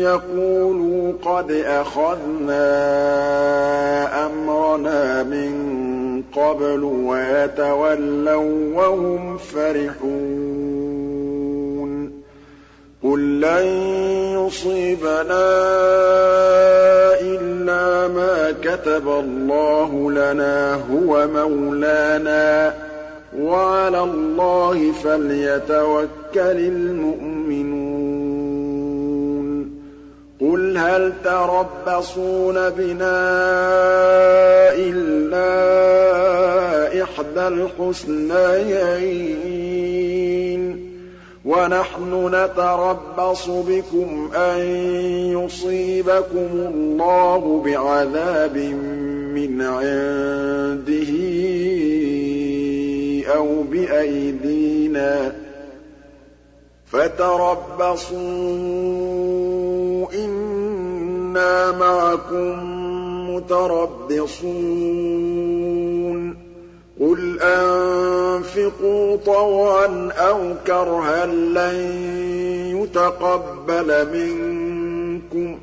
يَقُولُوا 0.00 1.12
قَدْ 1.24 1.50
أَخَذْنَا 1.52 2.66
أَمْرَنَا 4.26 5.22
مِن 5.22 5.52
قَبْلُ 6.36 6.82
وَيَتَوَلَّوا 6.84 8.74
وَّهُمْ 8.74 9.38
فَرِحُونَ 9.38 10.14
قُل 13.02 13.40
لَّن 13.40 13.66
يُصِيبَنَا 14.40 15.44
إِلَّا 17.20 18.08
مَا 18.08 18.54
كَتَبَ 18.62 19.08
اللَّهُ 19.08 20.10
لَنَا 20.10 20.74
هُوَ 20.74 21.26
مَوْلَانَا 21.34 22.70
ۚ 22.70 22.74
وَعَلَى 23.38 24.00
اللَّهِ 24.02 24.92
فَلْيَتَوَكَّلِ 24.92 26.08
الْمُؤْمِنُونَ. 26.36 27.24
قُلْ 30.40 30.78
هَلْ 30.78 31.12
تَرَبَّصُونَ 31.24 32.70
بِنَا 32.70 33.20
إِلَّا 34.74 35.44
إِحْدَى 37.02 37.48
الْحُسْنَيَيْنِ 37.48 38.60
ۖ؟ 40.74 40.78
وَنَحْنُ 41.44 42.30
نَتَرَبَّصُ 42.34 43.50
بِكُمْ 43.50 44.30
أَن 44.36 44.58
يُصِيبَكُمُ 45.32 46.48
اللَّهُ 46.74 47.62
بِعَذَابٍ 47.66 48.56
مِّنْ 49.34 49.62
عِندِهِ. 49.62 51.12
أَوْ 53.34 53.62
بِأَيْدِينَا 53.62 55.28
ۖ 55.30 55.32
فَتَرَبَّصُوا 56.86 58.16
إِنَّا 60.14 61.70
مَعَكُم 61.72 62.64
مُّتَرَبِّصُونَ 63.30 64.54
قُلْ 67.00 67.40
أَنفِقُوا 67.40 69.16
طَوْعًا 69.16 70.12
أَوْ 70.12 70.54
كَرْهًا 70.66 71.26
لَّن 71.26 71.76
يُتَقَبَّلَ 72.82 74.08
مِنكُمْ 74.14 75.54
ۖ 75.54 75.58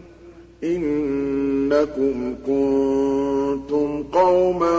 إِنَّكُمْ 0.64 2.36
كُنتُمْ 2.48 4.04
قَوْمًا 4.14 4.78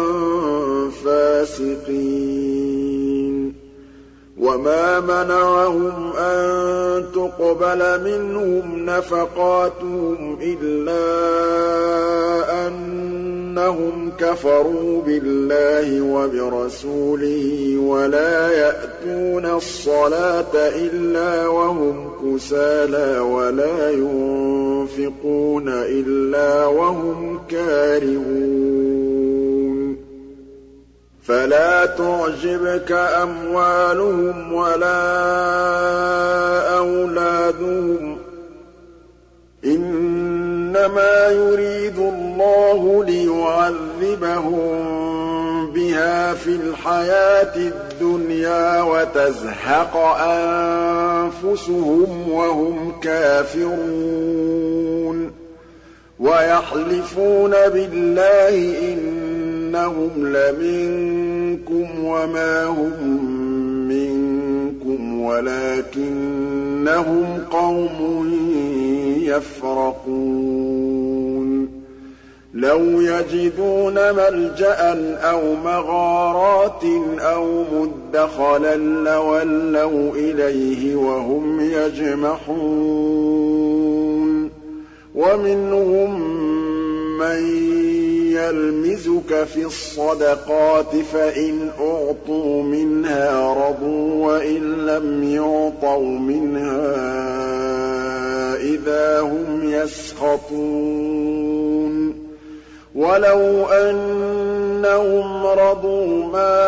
فَاسِقِينَ. 1.04 2.42
وَمَا 4.38 5.00
مَنَعَهُمْ 5.00 6.12
أَن 6.18 7.04
تُقْبَلَ 7.14 8.04
مِنْهُمْ 8.04 8.84
نَفَقَاتُهُمْ 8.84 10.38
إِلَّا 10.42 10.92
أَنَّهُمْ 13.58 14.12
كَفَرُوا 14.18 15.02
بِاللَّهِ 15.02 16.00
وَبِرَسُولِهِ 16.02 17.76
وَلَا 17.78 18.50
يَأْتُونَ 18.52 19.46
الصَّلَاةَ 19.46 20.54
إِلَّا 20.54 21.46
وَهُمْ 21.46 22.10
كُسَالَىٰ 22.24 23.18
وَلَا 23.20 23.90
يُنفِقُونَ 23.90 25.68
إِلَّا 25.68 26.66
وَهُمْ 26.66 27.40
كَارِهُونَ. 27.50 28.82
فَلَا 31.22 31.86
تُعْجِبْكَ 31.86 32.92
أَمْوَالُهُمْ 32.92 34.52
وَلَا 34.52 35.02
أَوْلَادُهُمْ 36.78 38.16
ۚ. 38.16 38.18
إِنَّمَا 40.86 41.28
يُرِيدُ 41.28 41.98
اللَّهُ 41.98 43.04
لِيُعَذِّبَهُم 43.04 44.72
بِهَا 45.72 46.34
فِي 46.34 46.48
الْحَيَاةِ 46.56 47.56
الدُّنْيَا 47.56 48.82
وَتَزْهَقَ 48.82 49.96
أَنفُسُهُمْ 50.20 52.08
وَهُمْ 52.30 52.92
كَافِرُونَ 53.02 54.42
وَيَحْلِفُونَ 56.20 57.50
بِاللَّهِ 57.50 58.92
إِنَّ 58.92 59.22
إِنَّهُمْ 59.72 60.12
لَمِنكُمْ 60.36 62.04
وَمَا 62.04 62.64
هُم 62.66 63.24
مِّنكُمْ 63.88 65.20
وَلَٰكِنَّهُمْ 65.22 66.24
قَوْمٌ 67.50 68.26
يَفْرَقُونَ. 69.26 70.62
لَوْ 72.54 72.80
يَجِدُونَ 72.80 73.94
مَلْجَأً 73.94 75.16
أَوْ 75.16 75.54
مَغَارَاتٍ 75.54 76.84
أَوْ 77.20 77.64
مُدَّخَلًا 77.74 78.76
لَّوَلَّوْا 78.76 80.12
إِلَيْهِ 80.14 80.96
وَهُمْ 80.96 81.60
يَجْمَحُونَ. 81.60 82.62
وَمِنْهُم 85.14 86.20
مَّن 87.18 87.81
يَلْمِزُكَ 88.32 89.44
فِي 89.44 89.64
الصَّدَقَاتِ 89.64 90.96
فَإِنْ 90.96 91.70
أُعْطُوا 91.80 92.62
مِنْهَا 92.62 93.52
رَضُوا 93.52 94.26
وَإِن 94.26 94.86
لَّمْ 94.86 95.22
يُعْطَوْا 95.22 96.18
مِنْهَا 96.18 96.82
إِذَا 98.56 99.20
هُمْ 99.20 99.72
يَسْخَطُونَ. 99.72 101.22
وَلَوْ 102.94 103.66
أَنَّهُمْ 103.66 105.46
رَضُوا 105.46 106.24
مَا 106.24 106.62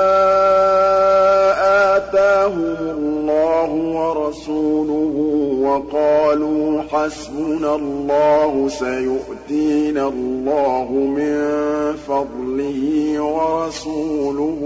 آتَاهُمُ 1.96 2.76
اللَّهُ 2.80 3.70
وَرَسُولُهُ 3.72 5.43
وَقَالُوا 5.64 6.82
حَسْبُنَا 6.82 7.74
اللَّهُ 7.74 8.68
سَيُؤْتِينَا 8.68 10.08
اللَّهُ 10.08 10.92
مِن 10.92 11.56
فَضْلِهِ 11.96 13.20
وَرَسُولُهُ. 13.20 14.60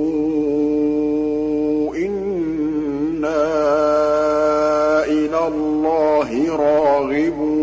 إِنَّا 1.97 3.45
إِلَى 5.05 5.49
اللَّهِ 5.49 6.57
رَاغِبُونَ. 6.57 7.59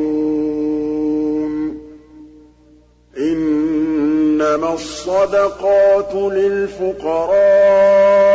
إِنَّمَا 3.17 4.73
الصَّدَقَاتُ 4.73 6.15
لِلْفُقَرَاءِ. 6.15 8.34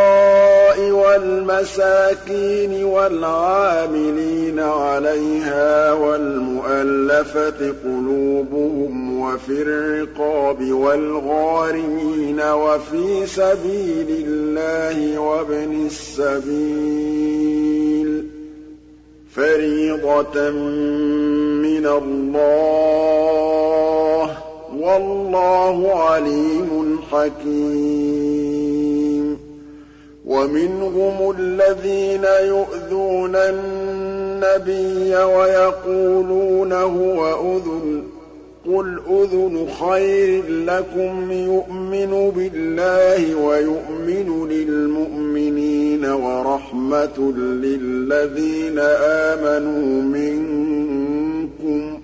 وَالْمَسَاكِينِ 1.01 2.85
وَالْعَامِلِينَ 2.85 4.59
عَلَيْهَا 4.61 5.93
وَالْمُؤَلَّفَةِ 5.93 7.75
قُلُوبُهُمْ 7.85 9.21
وَفِي 9.21 9.63
الرِّقَابِ 9.63 10.71
وَالْغَارِمِينَ 10.73 12.41
وَفِي 12.41 13.27
سَبِيلِ 13.27 14.09
اللَّهِ 14.27 15.19
وَابْنِ 15.21 15.87
السَّبِيلِ 15.87 17.41
ۖ 18.23 18.25
فَرِيضَةً 19.35 20.51
مِّنَ 21.67 21.87
اللَّهِ 22.01 23.47
ۗ 24.27 24.31
وَاللَّهُ 24.81 25.77
عَلِيمٌ 25.95 26.99
حَكِيمٌ 27.13 29.00
وَمِنْهُمُ 30.27 31.35
الَّذِينَ 31.39 32.25
يُؤْذُونَ 32.25 33.37
النَّبِيَّ 33.37 35.17
وَيَقُولُونَ 35.17 36.73
هُوَ 36.73 37.53
أُذُنٌ 37.57 38.03
ۚ. 38.03 38.21
قُلْ 38.67 39.01
أُذُنُ 39.11 39.67
خَيْرٍ 39.81 40.43
لَّكُمْ 40.49 41.33
يُؤْمِنُ 41.33 42.31
بِاللَّهِ 42.37 43.35
وَيُؤْمِنُ 43.45 44.49
لِلْمُؤْمِنِينَ 44.51 46.05
وَرَحْمَةٌ 46.07 47.33
لِّلَّذِينَ 47.39 48.79
آمَنُوا 49.29 50.03
مِنكُمْ 50.03 51.97
ۚ 51.99 52.01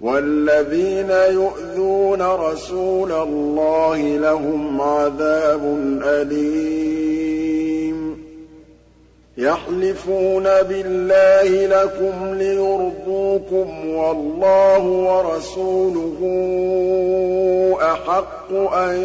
وَالَّذِينَ 0.00 1.10
يُؤْذُونَ 1.10 2.22
رَسُولَ 2.22 3.12
اللَّهِ 3.12 4.16
لَهُمْ 4.16 4.80
عَذَابٌ 4.80 5.62
أَلِيمٌ. 6.04 6.97
يَحْلِفُونَ 9.38 10.42
بِاللَّهِ 10.42 11.66
لَكُمْ 11.66 12.34
لِيُرْضُوكُمْ 12.34 13.88
وَاللَّهُ 13.88 14.82
وَرَسُولُهُ 14.84 16.18
أَحَقُّ 17.82 18.52
أَن 18.74 18.96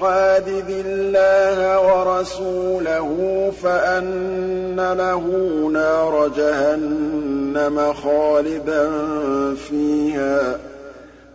يُحَادِدِ 0.00 0.70
اللَّهَ 0.86 1.80
وَرَسُولَهُ 1.80 3.52
فَأَنَّ 3.62 4.76
لَهُ 4.98 5.24
نَارَ 5.72 6.28
جَهَنَّمَ 6.36 7.92
خَالِدًا 7.92 8.90
فِيهَا 9.68 10.52
ۚ 10.52 10.56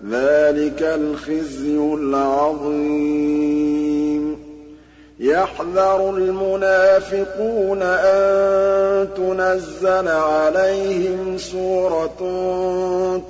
ذَٰلِكَ 0.10 0.82
الْخِزْيُ 0.82 1.78
الْعَظِيمُ. 1.78 2.86
يَحْذَرُ 5.20 6.10
الْمُنَافِقُونَ 6.10 7.82
أَن 7.82 9.08
تُنَزَّلَ 9.18 10.08
عَلَيْهِمْ 10.08 11.38
سُورَةٌ 11.38 12.20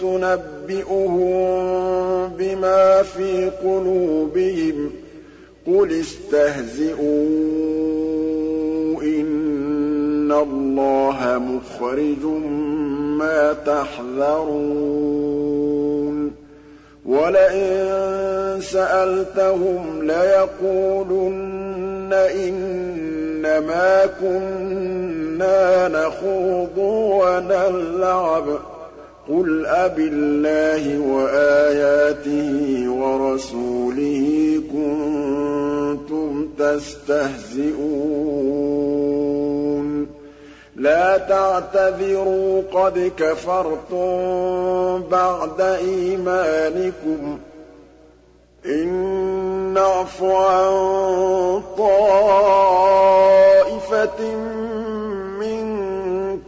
تُنَبِّئُهُم 0.01 1.25
بِمَا 2.37 3.03
فِي 3.03 3.49
قُلُوبِهِمْ 3.63 4.89
ۚ 4.89 5.04
قُلِ 5.67 5.99
اسْتَهْزِئُوا 5.99 7.01
إِنَّ 9.03 10.31
اللَّهَ 10.31 11.39
مُخْرِجٌ 11.39 12.23
مَّا 13.17 13.53
تَحْذَرُونَ 13.65 14.75
وَلَئِن 17.05 18.61
سَأَلْتَهُمْ 18.61 20.01
لَيَقُولُنَّ 20.03 21.49
إِنَّمَا 22.13 24.05
كُنَّا 24.21 25.87
نَخُوضُ 25.87 26.77
وَنَلْعَبُ 26.77 28.45
ۚ 28.57 28.61
قُلْ 29.29 29.65
أَبِاللَّهِ 29.65 30.99
وَآيَاتِهِ 30.99 32.89
وَرَسُولِهِ 32.89 34.27
كُنتُمْ 34.71 36.49
تَسْتَهْزِئُونَ 36.59 37.85
لَا 40.75 41.17
تَعْتَذِرُوا 41.17 42.61
قَدْ 42.73 43.11
كَفَرْتُم 43.17 45.03
بَعْدَ 45.11 45.61
إِيمَانِكُمْ 45.61 47.37
ۚ 47.37 47.39
إِن 48.65 48.87
نَّعْفُ 49.73 50.23
عَن 50.23 50.71
طَائِفَةٍ 51.77 53.15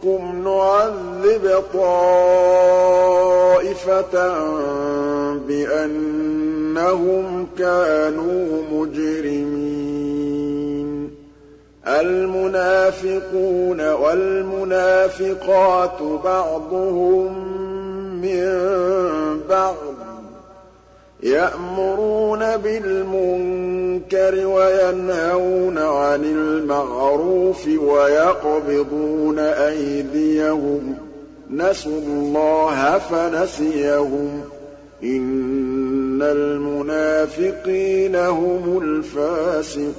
مِّنكُمْ 0.08 0.44
نُعَذِّبْ 0.44 1.62
طَائِفَةً 1.74 3.08
بِأَنَّهُمْ 5.48 7.26
كَانُوا 7.58 8.62
مُجْرِمِينَ 8.72 10.08
الْمُنَافِقُونَ 11.86 13.80
وَالْمُنَافِقَاتُ 13.90 15.22
بَعْضُهُم 16.24 17.32
مِّن 18.22 18.44
بَعْضٍ 19.48 19.74
ۚ 19.74 19.97
يَأْمُرُونَ 21.22 22.38
بِالْمُنكَرِ 22.56 24.46
وَيَنْهَوْنَ 24.46 25.78
عَنِ 25.78 26.24
الْمَعْرُوفِ 26.24 27.68
وَيَقْبِضُونَ 27.78 29.38
أَيْدِيَهُمْ 29.38 30.94
ۚ. 30.94 31.00
نَسُوا 31.50 32.00
اللَّهَ 32.00 32.98
فَنَسِيَهُمْ 32.98 34.40
ۗ. 34.40 34.44
إِنَّ 35.04 36.22
الْمُنَافِقِينَ 36.22 38.16
هُمُ 38.16 38.80
الْفَاسِقُونَ. 38.82 39.98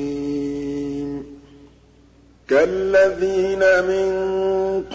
كَالَّذِينَ 2.51 3.59
مِن 3.59 4.11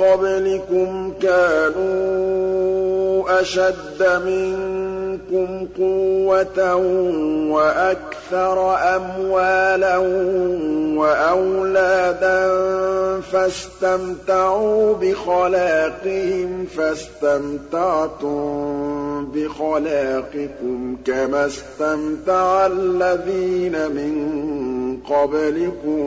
قَبْلِكُمْ 0.00 1.12
كَانُوا 1.22 2.95
أَشَدَّ 3.28 4.02
مِنكُمْ 4.26 5.66
قُوَّةً 5.78 6.74
وَأَكْثَرَ 7.52 8.76
أَمْوَالًا 8.96 9.96
وَأَوْلَادًا 10.98 12.40
فَاسْتَمْتَعُوا 13.20 14.94
بِخَلَاقِهِمْ 14.94 16.66
فَاسْتَمْتَعْتُم 16.76 18.36
بِخَلَاقِكُمْ 19.34 20.96
كَمَا 21.06 21.46
اسْتَمْتَعَ 21.46 22.66
الَّذِينَ 22.66 23.72
مِن 23.90 24.16
قَبْلِكُم 25.10 26.04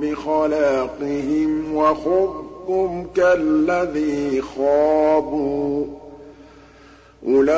بِخَلَاقِهِمْ 0.00 1.76
وَخُضْتُمْ 1.76 3.06
كَالَّذِي 3.16 4.42
خَاضُوا 4.56 5.84
ۚ 5.84 5.88
أُولَٰئِكَ 7.28 7.52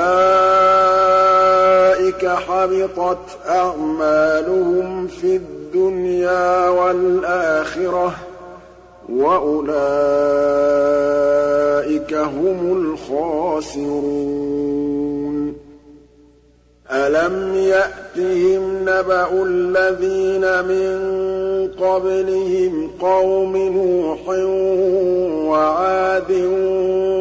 حَبِطَتْ 2.27 3.19
أَعْمَالُهُمْ 3.49 5.07
فِي 5.07 5.37
الدُّنْيَا 5.37 6.69
وَالْآخِرَةِ 6.69 8.09
ۖ 8.09 8.13
وَأُولَٰئِكَ 9.13 9.75
هُمُ 12.15 12.73
الْخَاسِرُونَ. 13.11 14.05
أَلَمْ 16.91 17.55
يَأْتِهِمْ 17.55 18.83
نَبَأُ 18.83 19.45
الَّذِينَ 19.47 20.65
مِن 20.65 21.15
قَبْلِهِمْ 21.81 22.91
قَوْمِ 23.01 23.57
نُوحٍ 23.57 24.29
وَعَادٍ 25.51 26.33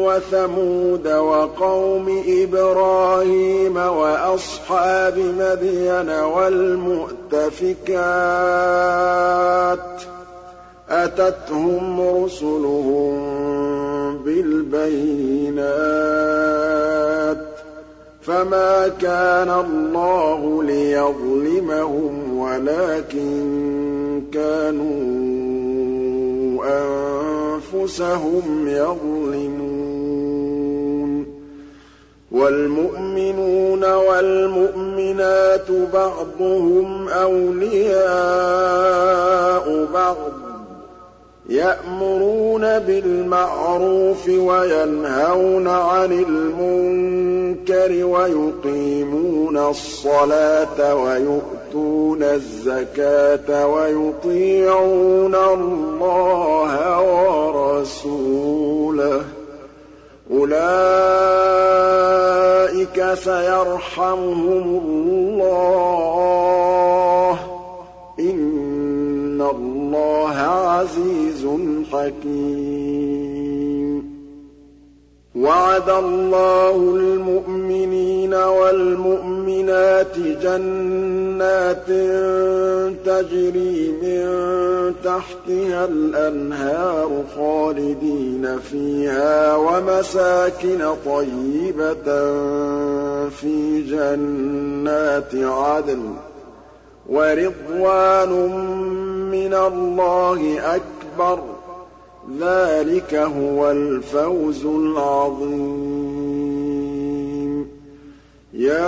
وَثَمُودَ 0.06 1.08
وَقَوْمِ 1.08 2.22
إِبْرَاهِيمَ 2.28 3.76
وَأَصْحَابِ 3.76 5.18
مَدْيَنَ 5.18 6.10
وَالْمُؤْتَفِكَاتِ 6.10 7.54
ۚ 10.00 10.02
أَتَتْهُمْ 10.90 12.00
رُسُلُهُم 12.24 13.14
بِالْبَيِّنَاتِ 14.24 15.64
فَمَا 18.22 18.88
كَانَ 18.88 19.50
اللَّهُ 19.50 20.62
لِيَظْلِمَهُمْ 20.62 22.38
وَلَٰكِن 22.38 23.83
كَانُوا 24.34 24.94
أَنفُسَهُمْ 26.66 28.68
يَظْلِمُونَ 28.68 30.14
وَالْمُؤْمِنُونَ 32.32 33.84
وَالْمُؤْمِنَاتُ 33.84 35.70
بَعْضُهُمْ 35.70 37.08
أَوْلِيَاءُ 37.08 38.04
بَعْضٍ 39.94 40.16
يَأْمُرُونَ 41.48 42.78
بِالْمَعْرُوفِ 42.78 44.28
وَيَنْهَوْنَ 44.28 45.68
عَنِ 45.68 46.12
الْمُنكَرِ 46.12 48.04
وَيُقِيمُونَ 48.04 49.56
الصَّلَاةَ 49.58 50.94
وَيُؤْتُونَ 50.94 51.63
الزَّكَاةَ 52.22 53.66
وَيُطِيعُونَ 53.66 55.34
اللَّهَ 55.34 57.00
وَرَسُولَهُ 57.50 59.18
ۚ. 59.18 59.22
أُولَٰئِكَ 60.30 60.64
سَيَرْحَمُهُمُ 63.14 64.80
اللَّهُ 64.86 67.34
ۗ. 67.34 67.38
إِنَّ 68.20 69.42
اللَّهَ 69.42 70.36
عَزِيزٌ 70.38 71.46
حَكِيمٌ. 71.92 74.14
وَعَدَ 75.36 75.90
اللَّهُ 75.90 76.76
الْمُؤْمِنِينَ 76.76 78.34
وَالْمُؤْمِنَاتِ 78.34 80.18
جَنَّاتٍ 81.44 81.86
تَجْرِي 83.04 83.92
مِن 84.02 84.24
تَحْتِهَا 85.04 85.84
الْأَنْهَارُ 85.84 87.24
خَالِدِينَ 87.36 88.58
فِيهَا 88.58 89.56
وَمَسَاكِنَ 89.56 90.94
طَيِّبَةً 91.06 92.04
فِي 93.28 93.82
جَنَّاتِ 93.82 95.34
عَدْنٍ 95.34 96.02
وَرِضْوَانٌ 97.08 98.30
مِّنَ 99.30 99.54
اللَّهِ 99.54 100.58
أَكْبَرُ 100.74 101.36
ۚ. 101.36 101.40
ذَٰلِكَ 102.40 103.14
هُوَ 103.14 103.70
الْفَوْزُ 103.70 104.66
الْعَظِيمُ. 104.66 106.13
يَا 108.54 108.84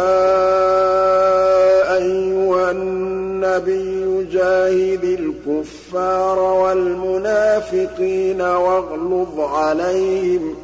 أَيُّهَا 1.96 2.70
النَّبِيُّ 2.70 4.24
جَاهِدِ 4.32 5.04
الْكُفَّارَ 5.04 6.38
وَالْمُنَافِقِينَ 6.38 8.40
وَاغْلُظْ 8.42 9.40
عَلَيْهِمْ 9.40 10.54
ۚ 10.54 10.56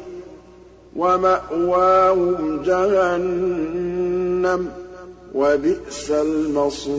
وَمَأْوَاهُمْ 0.95 2.61
جَهَنَّمُ 2.65 4.67
ۖ 4.67 4.69
وَبِئْسَ 5.35 6.11
الْمَصِيرُ. 6.11 6.93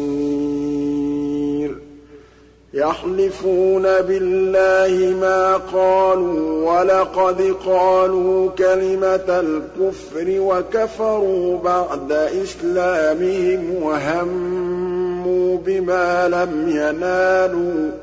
يَحْلِفُونَ 2.74 3.82
بِاللَّهِ 3.82 5.14
مَا 5.20 5.56
قَالُوا 5.72 6.72
وَلَقَدْ 6.72 7.54
قَالُوا 7.66 8.50
كَلِمَةَ 8.58 9.28
الْكُفْرِ 9.28 10.24
وَكَفَرُوا 10.28 11.58
بَعْدَ 11.58 12.12
إِسْلَامِهِمْ 12.12 13.82
وَهَمُّوا 13.82 15.58
بِمَا 15.66 16.28
لَمْ 16.28 16.68
يَنَالُوا 16.68 17.90
ۚ 17.90 17.94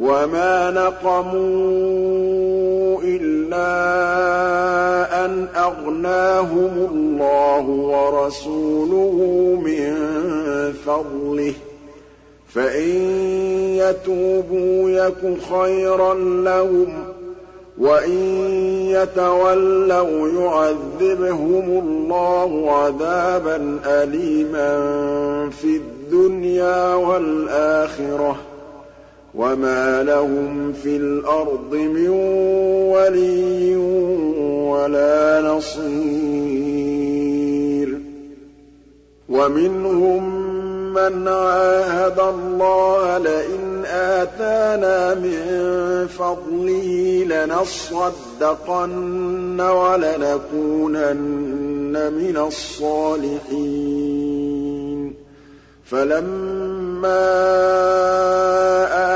وَمَا 0.00 0.70
نَقَمُوا 0.70 1.40
إِلَّا 3.04 3.64
أَنْ 5.24 5.46
أَغْنَاهُمُ 5.56 6.88
اللَّهُ 6.92 7.60
وَرَسُولُهُ 7.68 9.18
مِن 9.64 9.94
فَضْلِهِ 10.86 11.52
ۖ 11.52 11.67
فَإِن 12.54 12.90
يَتُوبُوا 13.76 14.90
يَكُ 14.90 15.36
خَيْرًا 15.52 16.14
لَّهُمْ 16.44 16.86
ۖ 16.86 16.90
وَإِن 17.78 18.18
يَتَوَلَّوْا 18.90 20.28
يُعَذِّبْهُمُ 20.28 21.82
اللَّهُ 21.84 22.70
عَذَابًا 22.72 23.78
أَلِيمًا 23.86 24.70
فِي 25.50 25.76
الدُّنْيَا 25.76 26.94
وَالْآخِرَةِ 26.94 28.32
ۚ 28.32 28.36
وَمَا 29.34 30.02
لَهُمْ 30.02 30.72
فِي 30.72 30.96
الْأَرْضِ 30.96 31.74
مِن 31.74 32.08
وَلِيٍّ 32.92 33.76
وَلَا 34.70 35.40
نَصِيرٍ 35.50 36.78
وَمِنْهُم 39.28 40.37
مَّنْ 40.98 41.28
عَاهَدَ 41.28 42.18
اللَّهَ 42.18 43.18
لَئِنْ 43.18 43.84
آتَانَا 43.86 45.14
مِن 45.14 45.38
فَضْلِهِ 46.18 47.24
لَنَصَّدَّقَنَّ 47.28 49.60
وَلَنَكُونَنَّ 49.60 52.12
مِنَ 52.12 52.36
الصَّالِحِينَ. 52.36 53.58
فَلَمَّا 55.84 57.24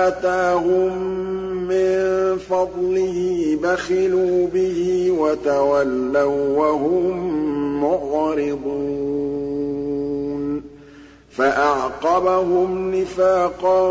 آتَاهُم 0.08 0.98
مِّن 1.68 2.38
فَضْلِهِ 2.38 3.58
بَخِلُوا 3.62 4.46
بِهِ 4.54 5.10
وَتَوَلَّوا 5.18 6.58
وَّهُم 6.58 7.16
مُّعْرِضُونَ. 7.84 9.31
فَأَعْقَبَهُمْ 11.36 12.94
نِفَاقًا 12.94 13.82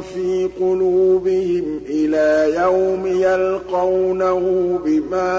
فِي 0.00 0.48
قُلُوبِهِمْ 0.60 1.80
إِلَىٰ 1.88 2.54
يَوْمِ 2.62 3.06
يَلْقَوْنَهُ 3.06 4.40
بِمَا 4.84 5.30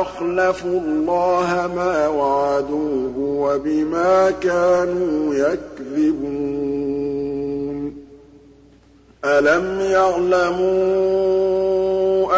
أَخْلَفُوا 0.00 0.80
اللَّهَ 0.80 1.70
مَا 1.76 2.08
وَعَدُوهُ 2.08 3.12
وَبِمَا 3.18 4.30
كَانُوا 4.30 5.34
يَكْذِبُونَ. 5.34 6.72
أَلَمْ 9.24 9.80
يَعْلَمُوا 9.80 10.72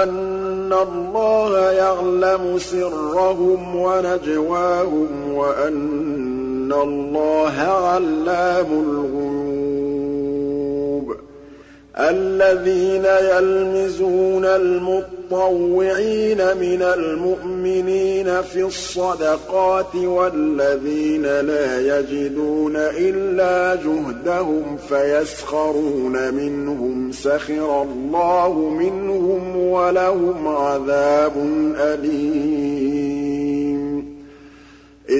أَنَّ 0.02 0.72
اللَّهَ 0.72 1.70
يَعْلَمُ 1.72 2.58
سِرَّهُمْ 2.58 3.76
وَنَجْوَاهُمْ 3.76 5.34
وَأَنَّ 5.34 6.13
اللَّهَ 6.72 7.60
عَلَّامُ 7.62 8.66
الْغُيُوبِ 8.88 9.44
الَّذِينَ 11.98 13.04
يَلْمِزُونَ 13.04 14.44
الْمُطَّوِّعِينَ 14.44 16.38
مِنَ 16.38 16.82
الْمُؤْمِنِينَ 16.82 18.42
فِي 18.42 18.62
الصَّدَقَاتِ 18.62 19.96
وَالَّذِينَ 19.96 21.22
لَا 21.22 21.98
يَجِدُونَ 21.98 22.76
إِلَّا 22.76 23.74
جُهْدَهُمْ 23.74 24.76
فَيَسْخَرُونَ 24.88 26.34
مِنْهُمْ 26.34 27.12
سَخِرَ 27.12 27.82
اللَّهُ 27.82 28.52
مِنْهُمْ 28.70 29.56
وَلَهُمْ 29.56 30.48
عَذَابٌ 30.48 31.32
أَلِيمٌ 31.78 32.93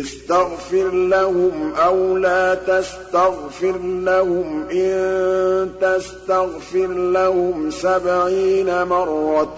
اسْتَغْفِرْ 0.01 0.90
لَهُمْ 0.90 1.72
أَوْ 1.84 2.16
لَا 2.16 2.55
تَسْتَغْفِرْ 2.55 3.74
لَهُمْ. 3.84 4.64
إِن 4.72 5.70
تَسْتَغْفِرْ 5.80 6.86
لَهُمْ 6.86 7.70
سَبْعِينَ 7.70 8.82
مَرَّةً 8.82 9.57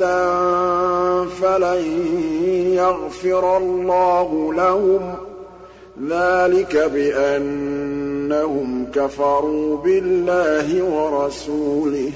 فَلَن 1.26 1.84
يَغْفِرَ 2.74 3.56
اللَّهُ 3.56 4.54
لَهُمْ 4.54 5.14
ۚ. 5.14 5.16
ذَٰلِكَ 6.08 6.90
بِأَنَّهُمْ 6.94 8.86
كَفَرُوا 8.94 9.76
بِاللَّهِ 9.76 10.82
وَرَسُولِهِ 10.82 12.10
ۗ. 12.10 12.12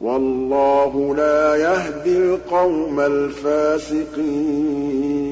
وَاللَّهُ 0.00 1.14
لَا 1.16 1.56
يَهْدِي 1.56 2.18
الْقَوْمَ 2.18 3.00
الْفَاسِقِينَ. 3.00 5.25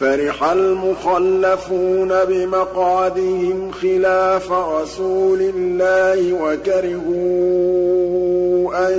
فَرِحَ 0.00 0.42
الْمُخَلَّفُونَ 0.44 2.12
بِمَقْعَدِهِمْ 2.28 3.70
خِلَافَ 3.72 4.52
رَسُولِ 4.52 5.52
اللَّهِ 5.56 6.32
وَكَرِهُوا 6.42 7.94
أَن 8.88 8.98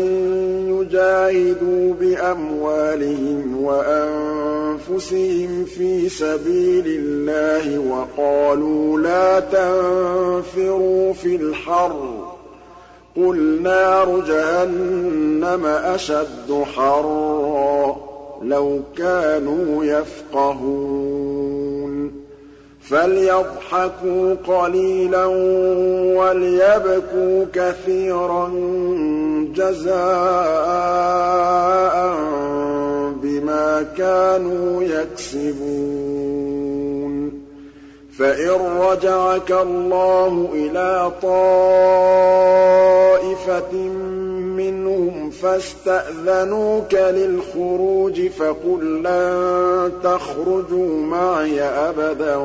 يُجَاهِدُوا 0.79 1.93
بِأَمْوَالِهِمْ 1.99 3.63
وَأَنفُسِهِمْ 3.63 5.65
فِي 5.65 6.09
سَبِيلِ 6.09 6.85
اللَّهِ 6.87 7.79
وَقَالُوا 7.79 8.99
لَا 8.99 9.39
تَنفِرُوا 9.39 11.13
فِي 11.13 11.35
الْحَرِّ 11.35 11.91
ۗ 11.91 11.95
قُلْ 13.21 13.61
نَارُ 13.61 14.19
جَهَنَّمَ 14.27 15.65
أَشَدُّ 15.65 16.63
حَرًّا 16.75 18.14
لَّوْ 18.41 18.79
كَانُوا 18.97 19.85
يَفْقَهُونَ 19.85 21.45
فَلْيَضْحَكُوا 22.81 24.33
قَلِيلًا 24.47 25.25
وَلْيَبْكُوا 26.19 27.45
كَثِيرًا 27.53 28.47
جَزَاءً 29.55 29.95
بِمَا 33.23 33.85
كَانُوا 33.97 34.83
يَكْسِبُونَ 34.83 36.25
فَإِن 38.19 38.79
رَّجَعَكَ 38.79 39.51
اللَّهُ 39.51 40.49
إِلَىٰ 40.53 41.11
طَائِفَةٍ 41.21 42.43
مِّنْهُمْ 44.55 45.29
فَاسْتَأْذَنُوكَ 45.29 46.93
لِلْخُرُوجِ 46.93 48.27
فَقُل 48.27 49.03
لَّن 49.03 49.91
تَخْرُجُوا 50.03 50.97
مَعِيَ 51.01 51.61
أَبَدًا 51.61 52.35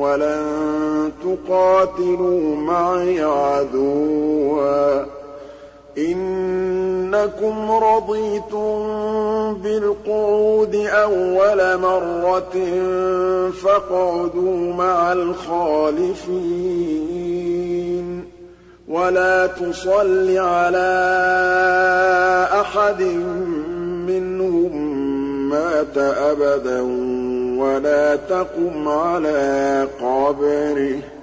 وَلَن 0.00 1.12
تُقَاتِلُوا 1.24 2.56
مَعِيَ 2.56 3.22
عَدُوًّا 3.22 5.02
ۖ 5.04 5.06
إِنَّكُمْ 5.98 7.70
رَضِيتُم 7.70 8.74
بِالْقُعُودِ 9.54 10.74
أَوَّلَ 10.74 11.78
مَرَّةٍ 11.80 12.56
فَاقْعُدُوا 13.50 14.72
مَعَ 14.72 15.12
الْخَالِفِينَ 15.12 16.36
وَلَا 18.88 19.46
تُصَلِّ 19.46 20.38
عَلَىٰ 20.38 20.88
أَحَدٍ 22.60 23.02
مِّنْهُم 24.08 24.76
مَّاتَ 25.50 25.98
أَبَدًا 25.98 26.80
وَلَا 27.62 28.16
تَقُمْ 28.16 28.88
عَلَىٰ 28.88 29.88
قَبْرِهِ 30.00 30.96
ۖ 31.00 31.15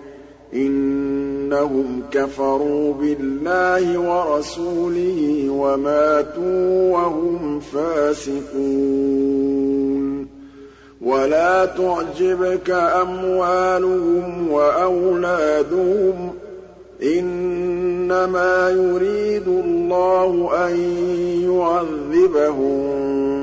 إِنَّهُمْ 0.55 2.03
كَفَرُوا 2.11 2.93
بِاللَّهِ 2.93 3.99
وَرَسُولِهِ 3.99 5.45
وَمَاتُوا 5.49 6.91
وَهُمْ 6.93 7.59
فَاسِقُونَ. 7.59 8.43
وَلَا 11.01 11.65
تُعْجِبْكَ 11.65 12.69
أَمْوَالُهُمْ 12.69 14.51
وَأَوْلَادُهُمْ 14.51 16.29
ۚ 16.29 16.33
إِنَّمَا 17.03 18.69
يُرِيدُ 18.69 19.47
اللَّهُ 19.47 20.49
أَن 20.67 20.75
يُعَذِّبَهُم 21.51 23.42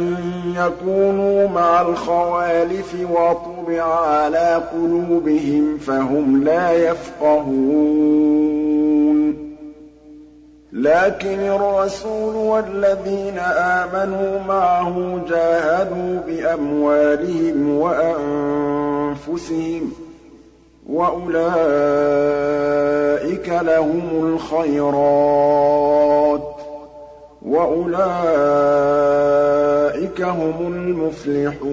يَكُونُوا 0.57 1.49
مَعَ 1.49 1.81
الْخَوَالِفِ 1.81 2.97
وَطُبِعَ 3.13 3.83
عَلَىٰ 3.83 4.63
قُلُوبِهِمْ 4.73 5.79
فَهُمْ 5.79 6.45
لَا 6.45 6.73
يَفْقَهُونَ. 6.73 8.33
لَٰكِنِ 10.73 11.41
الرَّسُولُ 11.41 12.35
وَالَّذِينَ 12.37 13.39
آمَنُوا 13.57 14.41
مَعَهُ 14.49 15.21
جَاهَدُوا 15.29 16.21
بِأَمْوَالِهِمْ 16.27 17.79
وَأَنفُسِهِمْ 17.79 19.91
ۚ 19.91 19.93
وَأُولَٰئِكَ 20.89 21.49
لَهُمُ 23.49 24.09
الْخَيْرَاتُ 24.53 25.63
وَأُولَٰئِكَ 27.43 28.03
هُمُ 30.23 30.55
الْمُفْلِحُونَ 30.73 31.73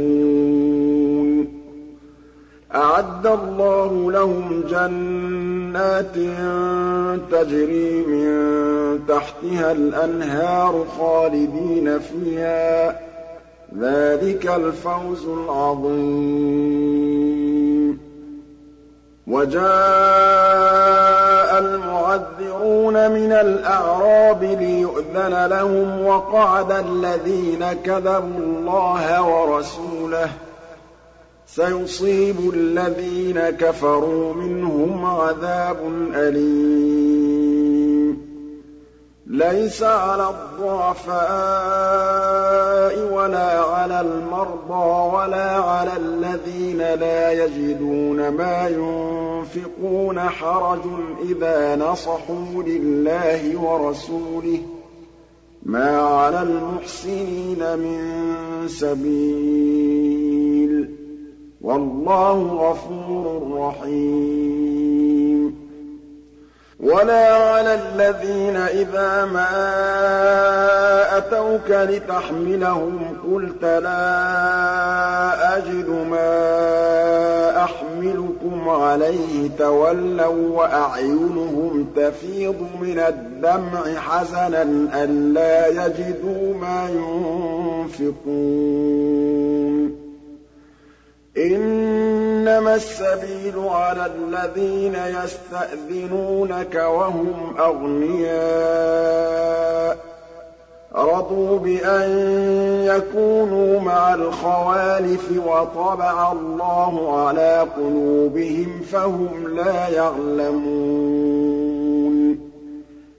أَعَدَّ 2.76 3.28
اللَّهُ 3.28 4.12
لَهُمْ 4.12 4.64
جَنَّاتٍ 4.70 6.16
تَجْرِي 7.32 8.02
مِن 8.08 8.30
تَحْتِهَا 9.08 9.72
الْأَنْهَارُ 9.72 10.86
خَالِدِينَ 11.00 12.00
فِيهَا 12.00 12.92
ۚ 12.92 12.96
ذَٰلِكَ 13.80 14.48
الْفَوْزُ 14.48 15.28
الْعَظِيمُ 15.28 16.89
وَجَاءَ 19.30 19.60
الْمُعَذِّرُونَ 21.60 23.12
مِنَ 23.12 23.32
الْأَعْرَابِ 23.32 24.44
لِيُؤْذَنَ 24.44 25.46
لَهُمْ 25.50 26.06
وَقَعَدَ 26.06 26.72
الَّذِينَ 26.72 27.66
كَذَبُوا 27.86 28.40
اللَّهَ 28.40 29.22
وَرَسُولَهُ 29.22 30.26
ۚ 30.26 30.30
سَيُصِيبُ 31.48 32.52
الَّذِينَ 32.54 33.40
كَفَرُوا 33.50 34.34
مِنْهُمْ 34.34 35.06
عَذَابٌ 35.06 35.78
أَلِيمٌ. 36.16 37.19
لَيْسَ 39.30 39.84
عَلَى 39.84 40.30
الضُّعَفَاءِ 40.30 41.14
وَلَا 43.14 43.60
عَلَى 43.62 44.02
الْمَرْضَىٰ 44.02 45.16
وَلَا 45.18 45.52
عَلَى 45.52 45.98
الَّذِينَ 45.98 46.78
لَا 46.78 47.46
يَجِدُونَ 47.46 48.30
مَا 48.30 48.68
يُنفِقُونَ 48.68 50.20
حَرَجٌ 50.20 50.80
إِذَا 51.30 51.76
نَصَحُوا 51.76 52.64
لِلَّهِ 52.68 53.58
وَرَسُولِهِ 53.62 54.58
ۚ. 54.58 54.62
مَا 55.64 56.00
عَلَى 56.02 56.42
الْمُحْسِنِينَ 56.42 57.80
مِن 57.80 58.68
سَبِيلٍ 58.68 60.06
ۚ. 60.86 60.90
وَاللَّهُ 61.62 62.40
غَفُورٌ 62.54 63.58
رَّحِيمٌ. 63.60 64.79
وَلَا 66.80 67.36
عَلَى 67.36 67.74
الَّذِينَ 67.74 68.56
إِذَا 68.56 69.26
مَا 69.26 69.48
أَتَوْكَ 71.18 71.70
لِتَحْمِلَهُمْ 71.70 73.00
قُلْتَ 73.34 73.64
لَا 73.64 75.58
أَجِدُ 75.58 75.90
مَا 76.10 77.64
أَحْمِلُكُمْ 77.64 78.70
عَلَيْهِ 78.70 79.50
تَوَلَّوا 79.60 80.58
وَّأَعْيُنُهُمْ 80.58 81.88
تَفِيضُ 81.96 82.56
مِنَ 82.82 83.00
الدَّمْعِ 83.00 83.96
حَزَنًا 84.00 84.88
أَلَّا 85.04 85.68
يَجِدُوا 85.68 86.54
مَا 86.62 86.90
يُنفِقُونَ 87.96 88.20
إِنَّمَا 91.38 92.76
السَّبِيلُ 92.76 93.54
عَلَى 93.58 94.06
الَّذِينَ 94.06 94.96
يَسْتَأْذِنُونَكَ 94.96 96.76
وَهُمْ 96.76 97.56
أَغْنِيَاءُ. 97.60 98.30
رَضُوا 100.96 101.60
بِأَن 101.60 102.10
يَكُونُوا 102.86 103.80
مَعَ 103.80 104.14
الْخَوَالِفِ 104.14 105.32
وَطَبَعَ 105.46 106.32
اللَّهُ 106.32 107.20
عَلَىٰ 107.28 107.68
قُلُوبِهِمْ 107.78 108.82
فَهُمْ 108.92 109.56
لَا 109.56 109.88
يَعْلَمُونَ. 109.88 110.60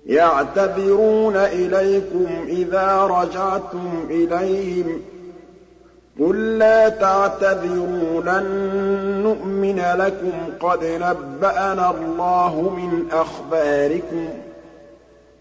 يَعْتَذِرُونَ 0.07 1.37
إِلَيْكُمْ 1.37 2.29
إِذَا 2.49 3.03
رَجَعْتُمْ 3.03 4.07
إِلَيْهِمْ 4.11 4.99
ۚ 4.99 5.01
قُل 6.19 6.59
لَّا 6.59 6.89
تَعْتَذِرُوا 6.89 8.21
لَن 8.25 8.45
نُّؤْمِنَ 9.23 9.83
لَكُمْ 9.97 10.33
قَدْ 10.69 10.85
نَبَّأَنَا 10.85 11.91
اللَّهُ 11.91 12.71
مِنْ 12.77 13.05
أَخْبَارِكُمْ 13.13 14.27
ۚ 14.29 14.33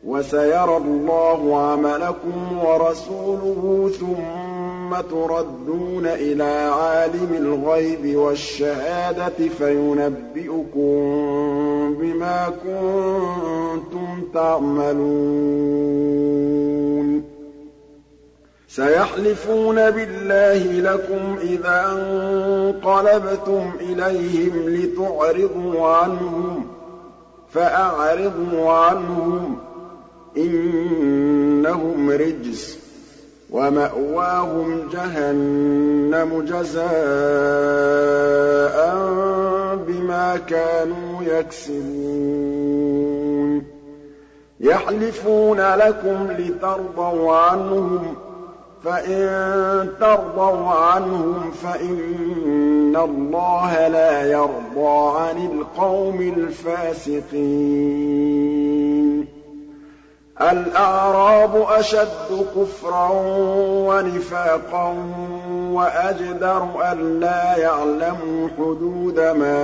وَسَيَرَى 0.06 0.78
اللَّهُ 0.78 1.58
عَمَلَكُمْ 1.72 2.58
وَرَسُولُهُ 2.66 3.92
ثُمَّ 4.00 5.02
تُرَدُّونَ 5.10 6.06
إِلَىٰ 6.06 6.72
عَالِمِ 6.74 7.34
الْغَيْبِ 7.38 8.16
وَالشَّهَادَةِ 8.16 9.50
فَيُنَبِّئُكُم 9.58 11.00
بِمَا 12.00 12.50
كُنتُمْ 12.64 14.24
تَعْمَلُونَ 14.34 15.00
سَيَحْلِفُونَ 18.70 19.76
بِاللَّهِ 19.92 20.80
لَكُمْ 20.94 21.38
إِذَا 21.42 21.86
انقَلَبْتُمْ 21.92 23.74
إِلَيْهِمْ 23.80 24.70
لِتُعْرِضُوا 24.70 25.88
عَنْهُمْ 25.88 26.60
ۖ 26.64 26.66
فَأَعْرِضُوا 27.54 28.72
عَنْهُمْ 28.72 29.56
ۖ 29.56 29.60
إِنَّهُمْ 30.38 32.10
رِجْسٌ 32.10 32.76
ۖ 32.76 32.78
وَمَأْوَاهُمْ 33.52 34.88
جَهَنَّمُ 34.94 36.42
جَزَاءً 36.42 36.90
بِمَا 39.88 40.38
كَانُوا 40.48 41.24
يَكْسِبُونَ. 41.24 42.70
يَحْلِفُونَ 44.60 45.76
لَكُمْ 45.76 46.28
لِتَرْضَوْا 46.40 47.34
عَنْهُمْ 47.36 48.16
ۖ 48.16 48.29
فَإِن 48.84 49.90
تَرْضَوْا 50.00 50.72
عَنْهُمْ 50.72 51.52
فَإِنَّ 51.52 52.96
اللَّهَ 52.96 53.88
لَا 53.88 54.32
يَرْضَىٰ 54.32 55.18
عَنِ 55.20 55.38
الْقَوْمِ 55.38 56.22
الْفَاسِقِينَ. 56.22 57.40
الْأَعْرَابُ 60.42 61.66
أَشَدُّ 61.70 62.46
كُفْرًا 62.56 63.10
وَنِفَاقًا 63.88 64.96
وَأَجْدَرُ 65.74 66.92
أَلَّا 66.92 67.56
يَعْلَمُوا 67.58 68.48
حُدُودَ 68.58 69.20
مَا 69.20 69.60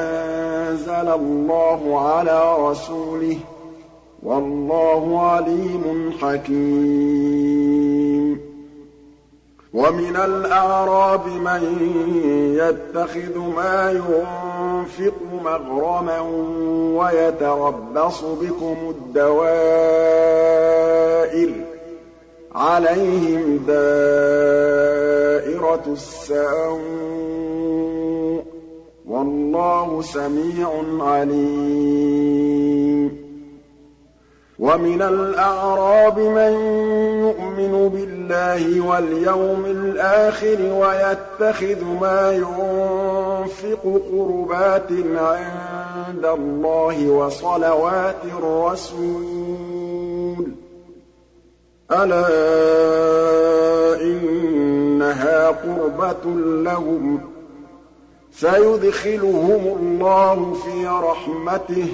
أَنزَلَ 0.00 1.08
اللَّهُ 1.08 2.00
عَلَىٰ 2.08 2.56
رَسُولِهِ 2.70 3.34
ۗ 3.34 3.53
وَاللَّهُ 4.24 5.20
عَلِيمٌ 5.20 6.12
حَكِيمٌ. 6.20 7.74
وَمِنَ 9.74 10.16
الْأَعْرَابِ 10.16 11.26
مَن 11.28 11.62
يَتَّخِذُ 12.56 13.38
مَا 13.38 13.90
يُنفِقُ 13.90 15.14
مَغْرَمًا 15.44 16.20
وَيَتَرَبَّصُ 16.98 18.24
بِكُمُ 18.24 18.76
الدَّوَائِرَ 18.90 19.48
ۚ 21.48 21.52
عَلَيْهِمْ 22.56 23.64
دَائِرَةُ 23.66 24.22
السَّوْءِ 25.92 26.80
ۗ. 28.42 28.44
وَاللَّهُ 29.08 30.02
سَمِيعٌ 30.02 30.70
عَلِيمٌ. 31.00 32.73
وَمِنَ 34.64 35.02
الْأَعْرَابِ 35.02 36.18
مَن 36.18 36.52
يُؤْمِنُ 37.20 37.88
بِاللَّهِ 37.88 38.80
وَالْيَوْمِ 38.80 39.64
الْآخِرِ 39.66 40.56
وَيَتَّخِذُ 40.60 41.84
مَا 42.00 42.32
يُنفِقُ 42.32 44.00
قُرُبَاتٍ 44.12 44.90
عِندَ 45.16 46.24
اللَّهِ 46.24 47.10
وَصَلَوَاتِ 47.10 48.24
الرَّسُولِ 48.24 49.64
ۚ. 50.44 50.48
أَلَا 51.92 52.26
إِنَّهَا 54.00 55.48
قُرْبَةٌ 55.48 56.24
لَّهُمْ 56.64 57.18
ۚ. 57.18 57.20
سَيُدْخِلُهُمُ 58.32 59.76
اللَّهُ 59.80 60.52
فِي 60.54 60.86
رَحْمَتِهِ 60.86 61.86
ۗ. 61.86 61.88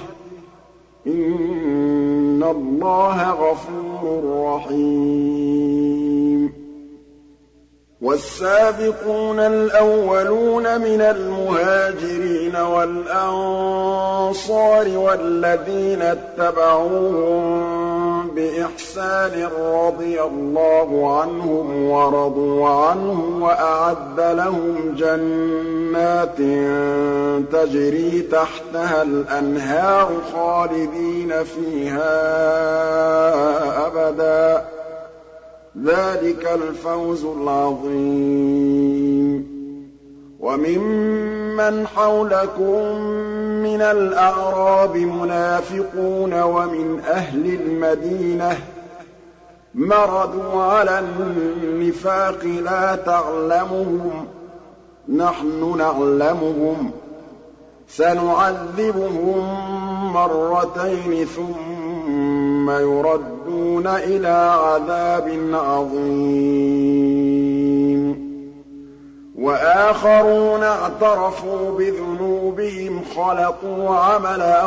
إِنَّ 2.40 2.48
اللَّهَ 2.48 3.30
غَفُورٌ 3.30 4.22
رَّحِيمٌ 4.54 6.40
وَالسَّابِقُونَ 8.02 9.38
الْأَوَّلُونَ 9.40 10.80
مِنَ 10.80 11.00
الْمُهَاجِرِينَ 11.00 12.56
وَالْأَنصَارِ 12.56 13.68
وَالَّذِينَ 14.98 16.02
اتَّبَعُوهُم 16.02 17.89
بِإِحْسَانٍ 18.34 19.48
رَّضِيَ 19.60 20.22
اللَّهُ 20.22 21.20
عَنْهُمْ 21.20 21.82
وَرَضُوا 21.90 22.68
عَنْهُ 22.68 23.38
وَأَعَدَّ 23.44 24.20
لَهُمْ 24.20 24.94
جَنَّاتٍ 24.98 26.36
تَجْرِي 27.52 28.22
تَحْتَهَا 28.22 29.02
الْأَنْهَارُ 29.02 30.08
خَالِدِينَ 30.34 31.44
فِيهَا 31.44 32.06
أَبَدًا 33.86 34.58
ۚ. 34.58 34.62
ذَٰلِكَ 35.84 36.46
الْفَوْزُ 36.54 37.24
الْعَظِيمُ. 37.24 38.00
وَمِمَّنْ 40.40 41.86
حَوْلَكُم 41.86 42.96
مِّنَ 43.62 43.82
الْأَعْرَابِ 43.82 44.96
مُنَافِقُونَ 44.96 46.42
وَمِنْ 46.42 47.00
أَهْلِ 47.00 47.46
الْمَدِينَةِ 47.46 48.52
ۖ 48.52 48.56
مَرَدُوا 49.74 50.62
عَلَى 50.62 50.98
النِّفَاقِ 50.98 52.44
لَا 52.44 52.94
تَعْلَمُهُمْ 52.94 54.24
ۖ 54.24 54.26
نَحْنُ 55.12 55.74
نَعْلَمُهُمْ 55.78 56.90
ۚ. 56.90 56.92
سَنُعَذِّبُهُم 57.88 59.44
مَّرَّتَيْنِ 60.12 61.24
ثُمَّ 61.24 62.70
يُرَدُّونَ 62.70 63.86
إِلَىٰ 63.86 64.56
عَذَابٍ 64.64 65.50
عَظِيمٍ. 65.54 67.19
وَآخَرُونَ 69.40 70.62
اعْتَرَفُوا 70.62 71.70
بِذُنُوبِهِمْ 71.78 73.02
خَلَطُوا 73.16 73.94
عَمَلًا 73.94 74.62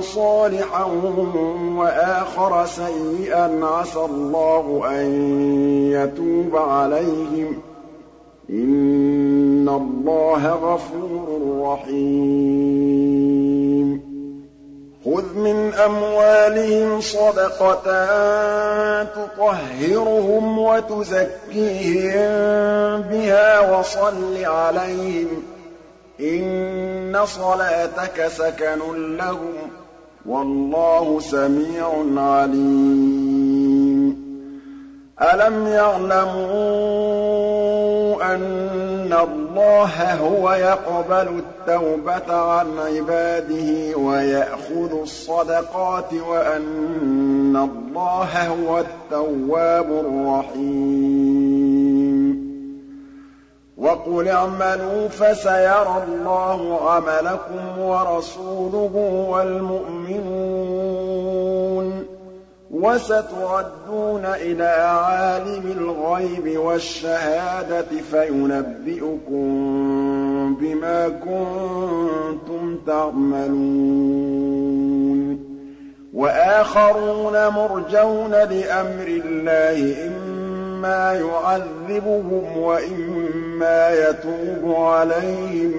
صَالِحًا 0.00 0.84
وَآخَرَ 1.76 2.66
سَيِّئًا. 2.66 3.60
عَسَى 3.62 3.98
اللَّهُ 3.98 4.82
أَن 4.90 5.04
يَتُوبَ 5.92 6.56
عَلَيْهِمْ 6.56 7.52
ۗ. 7.52 7.56
إِنَّ 8.50 9.68
اللَّهَ 9.68 10.48
غَفُورٌ 10.48 11.26
رَّحِيمٌ. 11.72 13.33
خُذْ 15.04 15.34
مِنْ 15.38 15.74
أَمْوَالِهِمْ 15.74 17.00
صَدَقَةً 17.00 17.84
تُطَهِّرُهُمْ 19.04 20.58
وَتُزَكِّيهِم 20.58 22.30
بِهَا 23.00 23.78
وَصَلِّ 23.78 24.44
عَلَيْهِمْ 24.44 25.28
ۖ 25.28 25.30
إِنَّ 26.20 27.26
صَلَاتَكَ 27.26 28.28
سَكَنٌ 28.28 28.78
لَّهُمْ 29.18 29.52
ۗ 29.66 29.68
وَاللَّهُ 30.26 31.20
سَمِيعٌ 31.20 32.04
عَلِيمٌ. 32.16 34.24
أَلَمْ 35.22 35.66
يَعْلَمُوا 35.66 36.44
أَنَّ 38.34 38.93
اللَّهَ 39.54 40.14
هُوَ 40.14 40.52
يَقْبَلُ 40.52 41.28
التَّوْبَةَ 41.38 42.34
عَنْ 42.34 42.66
عِبَادِهِ 42.78 43.96
وَيَأْخُذُ 43.98 45.00
الصَّدَقَاتِ 45.02 46.14
وَأَنَّ 46.28 47.56
اللَّهَ 47.56 48.46
هُوَ 48.48 48.78
التَّوَّابُ 48.78 49.86
الرَّحِيمُ. 49.90 51.44
وَقُلِ 53.78 54.28
اعْمَلُوا 54.28 55.08
فَسَيَرَى 55.08 56.02
اللَّهُ 56.08 56.90
عَمَلَكُمْ 56.90 57.78
وَرَسُولُهُ 57.78 59.26
وَالْمُؤْمِنُونَ. 59.30 60.83
وَسَتُرَدُّونَ 62.74 64.24
إِلَىٰ 64.24 64.86
عَالِمِ 64.88 65.62
الْغَيْبِ 65.78 66.58
وَالشَّهَادَةِ 66.58 67.86
فَيُنَبِّئُكُم 68.10 69.44
بِمَا 70.60 71.08
كُنتُمْ 71.08 72.78
تَعْمَلُونَ. 72.86 73.54
وَآخَرُونَ 76.14 77.48
مُرْجَوْنَ 77.48 78.30
لِأَمْرِ 78.30 79.22
اللَّهِ 79.24 80.06
إِمَّا 80.06 81.12
يُعَذِّبُهُمْ 81.12 82.58
وَإِمَّا 82.58 84.08
يَتُوبُ 84.08 84.74
عَلَيْهِمْ 84.74 85.72
ۗ. 85.72 85.74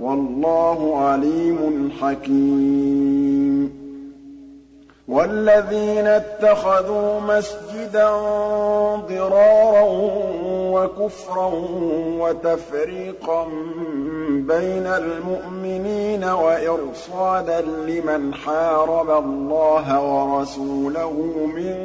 وَاللَّهُ 0.00 0.98
عَلِيمٌ 0.98 1.90
حَكِيمٌ. 2.00 3.27
وَالَّذِينَ 5.08 6.06
اتَّخَذُوا 6.06 7.20
مَسْجِدًا 7.20 8.10
ضِرَارًا 9.08 9.82
وَكُفْرًا 10.72 11.50
وَتَفْرِيقًا 12.20 13.44
بَيْنَ 14.30 14.86
الْمُؤْمِنِينَ 14.86 16.24
وَإِرْصَادًا 16.24 17.60
لِّمَنْ 17.60 18.34
حَارَبَ 18.34 19.10
اللَّهَ 19.24 20.00
وَرَسُولَهُ 20.02 21.12
مِن 21.56 21.76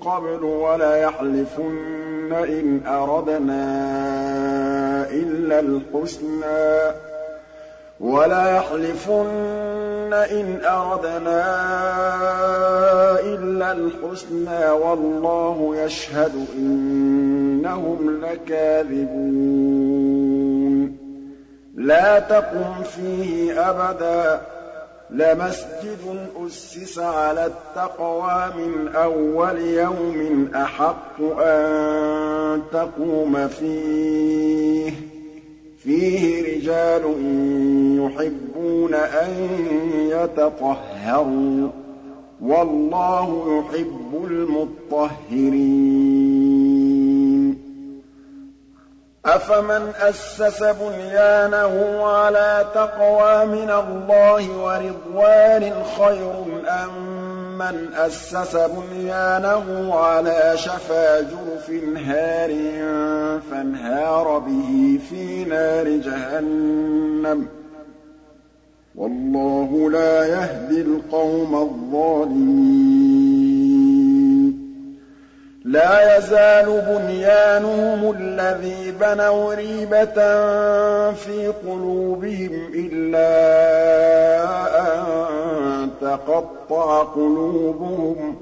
قَبْلُ 0.00 0.44
وَلَيَحْلِفُنَّ 0.44 2.32
إِنْ 2.32 2.86
أَرَدْنَا 2.86 3.64
إِلَّا 5.10 5.60
الْحُسْنَىٰ 5.60 7.11
وَلَيَحْلِفُنَّ 8.02 9.32
إِنْ 10.12 10.60
أَرَدْنَا 10.64 11.42
إِلَّا 13.20 13.72
الْحُسْنَىٰ 13.72 14.70
وَاللَّهُ 14.70 15.76
يَشْهَدُ 15.76 16.32
إِنَّهُمْ 16.56 18.20
لَكَاذِبُونَ. 18.24 19.42
لَا 21.74 22.18
تَقُمْ 22.18 22.82
فِيهِ 22.82 23.52
أَبَدًا 23.70 24.36
ۚ. 24.36 24.40
لَّمَسْجِدٌ 25.10 26.26
أُسِّسَ 26.46 26.98
عَلَى 26.98 27.46
التَّقْوَىٰ 27.46 28.50
مِنْ 28.56 28.88
أَوَّلِ 28.94 29.58
يَوْمٍ 29.58 30.48
أَحَقُّ 30.54 31.20
أَن 31.40 32.60
تَقُومَ 32.72 33.48
فِيهِ. 33.48 35.11
فِيهِ 35.84 36.42
رِجَالٌ 36.42 37.02
يُحِبُّونَ 38.00 38.94
أَن 38.94 39.30
يَتَطَهَّرُوا 40.10 41.68
ۚ 41.68 41.72
وَاللَّهُ 42.42 43.58
يُحِبُّ 43.58 44.24
الْمُطَّهِّرِينَ. 44.24 45.62
أَفَمَنْ 49.26 49.92
أَسَّسَ 50.00 50.62
بُنْيَانَهُ 50.62 52.04
عَلَىٰ 52.06 52.66
تَقْوَىٰ 52.74 53.46
مِنَ 53.46 53.70
اللَّهِ 53.70 54.50
وَرِضْوَانٍ 54.58 55.72
خَيْرٌ 55.98 56.44
أَم 56.68 57.21
مَّنْ 57.62 57.94
أَسَّسَ 57.94 58.56
بُنْيَانَهُ 58.56 59.94
عَلَىٰ 59.94 60.52
شَفَا 60.56 61.20
جُرُفٍ 61.20 61.70
هَارٍ 61.96 62.50
فَانْهَارَ 63.50 64.38
بِهِ 64.38 64.98
فِي 65.10 65.44
نَارِ 65.44 65.88
جَهَنَّمَ 65.88 67.42
ۗ 67.44 67.46
وَاللَّهُ 68.94 69.90
لَا 69.90 70.26
يَهْدِي 70.26 70.80
الْقَوْمَ 70.80 71.54
الظَّالِمِينَ 71.54 73.11
لَا 75.64 76.16
يَزَالُ 76.16 76.82
بُنْيَانُهُمُ 76.88 78.14
الَّذِي 78.18 78.90
بَنَوْا 78.90 79.54
رِيبَةً 79.54 80.14
فِي 81.12 81.52
قُلُوبِهِمْ 81.66 82.70
إِلَّا 82.74 83.28
أَن 84.80 85.90
تَقَطَّعَ 86.00 87.02
قُلُوبُهُمْ 87.02 88.32
ۗ. 88.32 88.36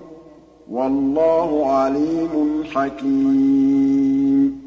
وَاللَّهُ 0.70 1.72
عَلِيمٌ 1.72 2.64
حَكِيمٌ. 2.74 4.60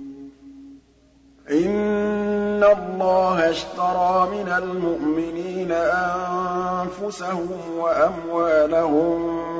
إِنَّ 1.51 2.63
اللَّهَ 2.63 3.49
اشْتَرَىٰ 3.49 4.27
مِنَ 4.31 4.47
الْمُؤْمِنِينَ 4.57 5.71
أَنفُسَهُمْ 5.71 7.59
وَأَمْوَالَهُم 7.79 9.52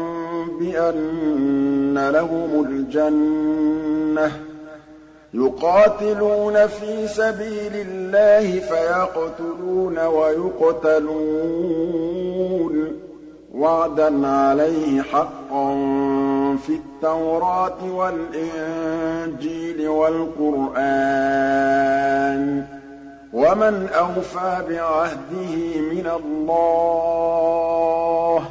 بِأَنَّ 0.63 2.09
لَهُمُ 2.09 2.65
الْجَنَّةَ 2.69 4.27
ۚ 4.27 4.31
يُقَاتِلُونَ 5.33 6.67
فِي 6.67 7.07
سَبِيلِ 7.07 7.71
اللَّهِ 7.87 8.59
فَيَقْتُلُونَ 8.59 9.99
وَيُقْتَلُونَ 9.99 11.13
ۖ. 12.91 12.93
وَعْدًا 13.55 14.27
عَلَيْهِ 14.27 15.01
حَقًّا 15.01 15.75
فِي 16.65 16.73
التَّوْرَاةِ 16.73 17.91
وَالْإِنجِيلِ 17.91 19.87
وَالْقُرْآنِ 19.87 20.83
ۚ. 22.61 22.65
وَمَنْ 23.33 23.87
أَوْفَىٰ 23.89 24.63
بِعَهْدِهِ 24.69 25.81
مِنَ 25.91 26.07
اللَّهِ 26.47 27.23
ۚ 28.39 28.43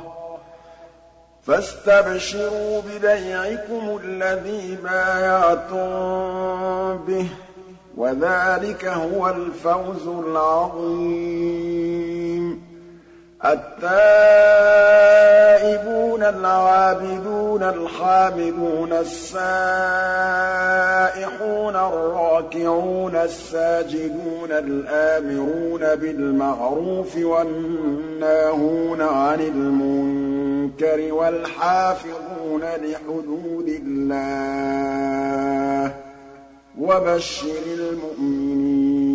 فَاسْتَبْشِرُوا 1.46 2.80
بِبَيْعِكُمُ 2.80 4.00
الَّذِي 4.04 4.78
بَايَعْتُم 4.84 5.86
بِهِ 7.06 7.22
ۚ 7.22 7.26
وَذَٰلِكَ 7.96 8.84
هُوَ 8.84 9.28
الْفَوْزُ 9.28 10.08
الْعَظِيمُ. 10.26 11.42
التَّائِبُونَ 13.44 13.92
الْعَابِدُونَ 16.22 17.62
الْحَامِدُونَ 17.62 18.92
السَّائِحُونَ 18.92 19.46
الرَّاكِعُونَ 21.76 23.16
السَّاجِدُونَ 23.16 24.50
الْآمِرُونَ 24.50 25.80
بِالْمَعْرُوفِ 25.94 27.16
وَالنَّاهُونَ 27.16 29.00
عَنِ 29.02 29.40
الْمُنكَرِ 29.40 30.41
وَالْحَافِظُونَ 31.12 32.60
لِحُدُودِ 32.60 33.68
اللَّهِ 33.86 35.88
ۗ 35.88 35.92
وَبَشِّرِ 36.78 37.62
الْمُؤْمِنِينَ. 37.66 39.12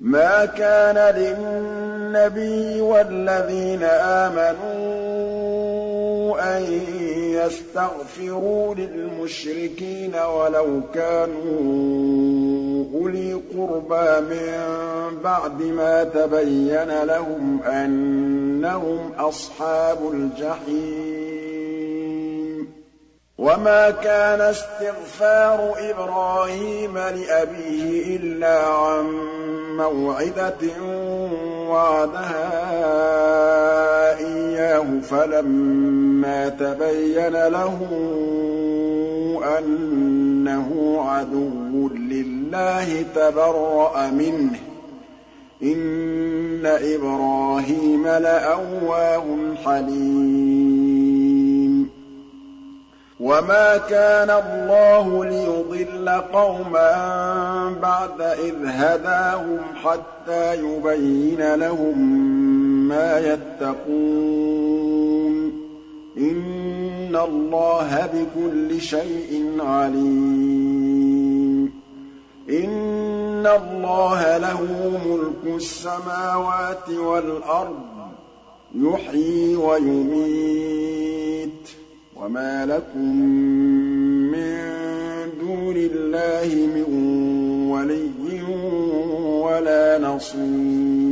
مَا 0.00 0.44
كَانَ 0.44 1.14
لِلنَّبِيِّ 1.14 2.80
وَالَّذِينَ 2.80 3.82
آمَنُوا 3.82 4.56
أَن 6.58 6.62
يَسْتَغْفِرُوا 7.32 8.74
لِلْمُشْرِكِينَ 8.74 10.14
وَلَوْ 10.14 10.80
كَانُوا 10.94 12.84
أُولِي 12.94 13.40
قُرْبَىٰ 13.56 14.20
مِن 14.20 14.52
بَعْدِ 15.24 15.62
مَا 15.62 16.04
تَبَيَّنَ 16.04 17.02
لَهُمْ 17.04 17.60
أَنَّهُمْ 18.56 19.12
أَصْحَابُ 19.18 19.98
الْجَحِيمِ. 20.12 21.36
وَمَا 23.38 23.90
كَانَ 23.90 24.40
اسْتِغْفَارُ 24.40 25.74
إِبْرَاهِيمَ 25.90 26.98
لِأَبِيهِ 26.98 28.16
إِلَّا 28.16 28.66
عَن 28.66 29.04
مَّوْعِدَةٍ 29.76 30.82
وَعَدَهَا 31.68 32.48
إِيَّاهُ 34.18 34.86
فَلَمَّا 35.02 36.48
تَبَيَّنَ 36.48 37.46
لَهُ 37.48 37.78
أَنَّهُ 39.58 40.96
عَدُوٌّ 41.08 41.88
لِّلَّهِ 41.88 43.04
تَبَرَّأَ 43.14 44.10
مِنْهُ 44.10 44.52
ۚ. 44.52 44.75
إِنَّ 45.62 46.66
إِبْرَاهِيمَ 46.66 48.06
لَأَوَّاهٌ 48.06 49.54
حَلِيمٌ. 49.64 50.76
وَمَا 53.20 53.76
كَانَ 53.76 54.30
اللَّهُ 54.30 55.24
لِيُضِلَّ 55.24 56.08
قَوْمًا 56.08 56.92
بَعْدَ 57.82 58.20
إِذْ 58.20 58.54
هَدَاهُمْ 58.66 59.58
حَتَّىٰ 59.74 60.54
يُبَيِّنَ 60.54 61.54
لَهُم 61.54 61.98
مَّا 62.88 63.18
يَتَّقُونَ 63.18 63.90
ۚ. 65.50 65.54
إِنَّ 66.18 67.16
اللَّهَ 67.16 68.06
بِكُلِّ 68.14 68.80
شَيْءٍ 68.80 69.56
عَلِيمٌ. 69.60 70.65
إِنَّ 72.50 73.46
اللَّهَ 73.46 74.38
لَهُ 74.38 74.62
مُلْكُ 75.06 75.56
السَّمَاوَاتِ 75.56 76.88
وَالْأَرْضِ 76.88 77.74
ۖ 77.74 78.76
يُحْيِي 78.76 79.56
وَيُمِيتُ. 79.56 81.50
وَمَا 82.16 82.66
لَكُم 82.66 83.16
مِّن 84.32 84.56
دُونِ 85.40 85.76
اللَّهِ 85.76 86.66
مِن 86.66 86.84
وَلِيٍّ 87.70 88.42
وَلَا 89.42 89.98
نَصِيرٍ. 89.98 91.05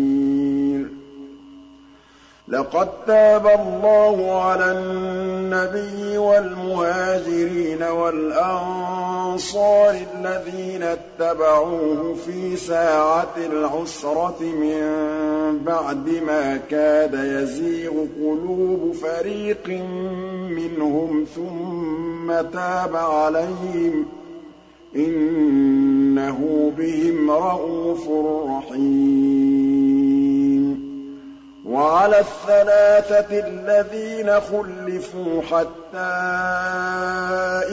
لَّقَد 2.55 2.89
تَّابَ 3.07 3.47
اللَّهُ 3.47 4.43
عَلَى 4.43 4.73
النَّبِيِّ 4.79 6.19
وَالْمُهَاجِرِينَ 6.19 7.83
وَالْأَنصَارِ 7.83 9.95
الَّذِينَ 10.15 10.83
اتَّبَعُوهُ 10.83 12.15
فِي 12.27 12.57
سَاعَةِ 12.57 13.35
الْعُسْرَةِ 13.37 14.41
مِن 14.43 14.81
بَعْدِ 15.67 16.09
مَا 16.27 16.57
كَادَ 16.71 17.15
يَزِيغُ 17.15 17.93
قُلُوبُ 18.23 18.93
فَرِيقٍ 18.95 19.69
مِّنْهُمْ 20.59 21.25
ثُمَّ 21.37 22.33
تَابَ 22.53 22.97
عَلَيْهِمْ 22.97 24.05
ۚ 24.05 24.07
إِنَّهُ 24.97 26.73
بِهِمْ 26.79 27.31
رَءُوفٌ 27.31 28.09
رَّحِيمٌ. 28.51 29.84
وَعَلَى 31.65 32.19
الثَّلَاثَةِ 32.21 33.39
الَّذِينَ 33.49 34.41
خُلِّفُوا 34.41 35.43
حَتَّىٰ 35.43 35.99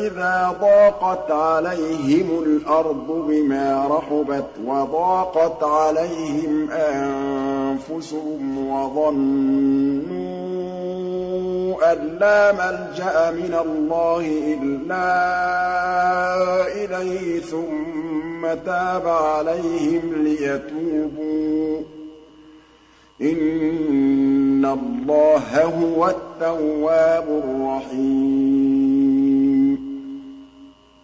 إِذَا 0.08 0.56
ضَاقَتْ 0.62 1.32
عَلَيْهِمُ 1.32 2.44
الْأَرْضُ 2.44 3.08
بِمَا 3.28 3.88
رَحُبَتْ 3.88 4.46
وَضَاقَتْ 4.66 5.64
عَلَيْهِمْ 5.64 6.72
أَنفُسُهُمْ 6.72 8.58
وَظَنُّوا 8.72 9.42
أَن 11.94 12.18
لَّا 12.22 12.52
مَلْجَأَ 12.52 13.32
مِنَ 13.32 13.54
اللَّهِ 13.66 14.26
إِلَّا 14.64 15.08
إِلَيْهِ 16.86 17.40
ثُمَّ 17.42 18.48
تَابَ 18.66 19.08
عَلَيْهِمْ 19.08 20.24
لِيَتُوبُوا 20.24 21.82
ۚ. 21.82 22.01
إِنَّ 23.22 24.66
اللَّهَ 24.66 25.64
هُوَ 25.64 26.08
التَّوَّابُ 26.08 27.28
الرَّحِيمُ 27.44 28.72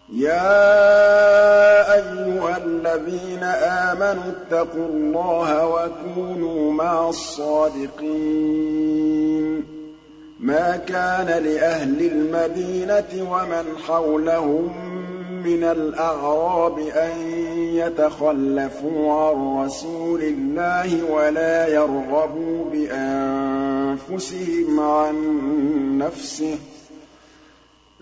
يَا 0.09 1.93
أَيُّهَا 1.95 2.57
الَّذِينَ 2.57 3.43
آمَنُوا 3.43 4.23
اتَّقُوا 4.31 4.87
اللَّهَ 4.87 5.67
وَكُونُوا 5.67 6.71
مَعَ 6.71 7.09
الصَّادِقِينَ 7.09 8.57
مَا 10.39 10.77
كَانَ 10.77 11.43
لِأَهْلِ 11.43 12.01
الْمَدِينَةِ 12.11 13.31
وَمَنْ 13.31 13.77
حَوْلَهُم 13.87 14.71
مِّنَ 15.45 15.63
الْأَعْرَابِ 15.63 16.79
أَن 16.79 17.46
يَتَخَلَّفُوا 17.77 19.13
عَن 19.13 19.65
رَّسُولِ 19.65 20.21
اللَّهِ 20.21 21.11
وَلَا 21.11 21.67
يَرْغَبُوا 21.67 22.65
بِأَنفُسِهِمْ 22.71 24.79
عَن 24.79 25.15
نَّفْسِهِ 25.97 26.55
ۚ. 26.55 26.59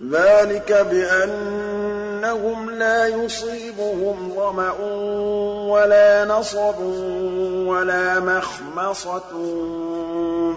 ذَٰلِكَ 0.04 0.72
بِأَنَّهُمْ 2.26 2.70
لَا 2.72 3.08
يُصِيبُهُمْ 3.08 4.32
ظَمَأٌ 4.36 4.74
وَلَا 5.70 6.26
نَصَبٌ 6.26 6.80
وَلَا 7.70 8.20
مَخْمَصَةٌ 8.20 9.30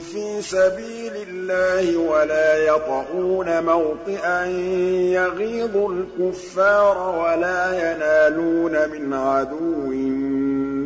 فِي 0.00 0.42
سَبِيلِ 0.42 1.12
اللَّهِ 1.28 1.96
وَلَا 1.98 2.64
يَطَئُونَ 2.66 3.64
مَوْطِئًا 3.64 4.44
يَغِيظُ 5.12 5.76
الْكُفَّارَ 5.76 6.98
وَلَا 7.18 7.62
يَنَالُونَ 7.92 8.90
مِنْ 8.90 9.14
عَدُوٍّ 9.14 9.92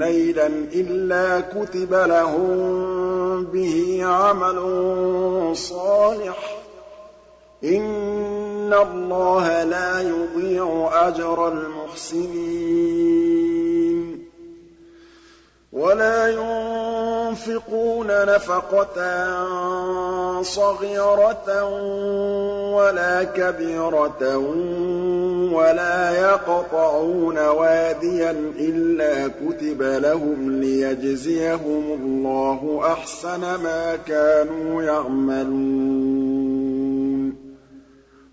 نَّيْلًا 0.05 0.47
إِلَّا 0.75 1.41
كُتِبَ 1.41 1.95
لَهُم 1.95 3.45
بِهِ 3.45 4.01
عَمَلٌ 4.03 4.59
صَالِحٌ 5.57 6.37
ۚ. 7.63 7.63
إِنَّ 8.73 8.79
اللَّهَ 8.89 9.65
لَا 9.65 10.01
يُضِيعُ 10.01 10.91
أَجْرَ 11.09 11.49
الْمُحْسِنِينَ 11.49 12.73
وَلَا 15.73 16.29
يُنفِقُونَ 16.29 18.07
نَفَقَةً 18.07 18.97
صَغِيرَةً 20.43 21.65
وَلَا 22.77 23.23
كَبِيرَةً 23.25 24.37
وَلَا 25.53 26.11
يَقْطَعُونَ 26.21 27.39
وَادِيًا 27.39 28.31
إِلَّا 28.59 29.29
كُتِبَ 29.29 29.83
لَهُمْ 29.83 30.61
لِيَجْزِيَهُمُ 30.61 31.85
اللَّهُ 32.03 32.81
أَحْسَنَ 32.93 33.41
مَا 33.41 33.99
كَانُوا 34.07 34.83
يَعْمَلُونَ 34.83 36.22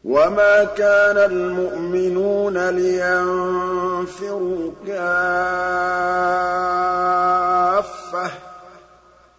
وَمَا 0.10 0.64
كَانَ 0.64 1.18
الْمُؤْمِنُونَ 1.18 2.70
لِيَنفِرُوا 2.70 4.72
كَافَّةً 4.88 5.08
ۚ 8.28 8.32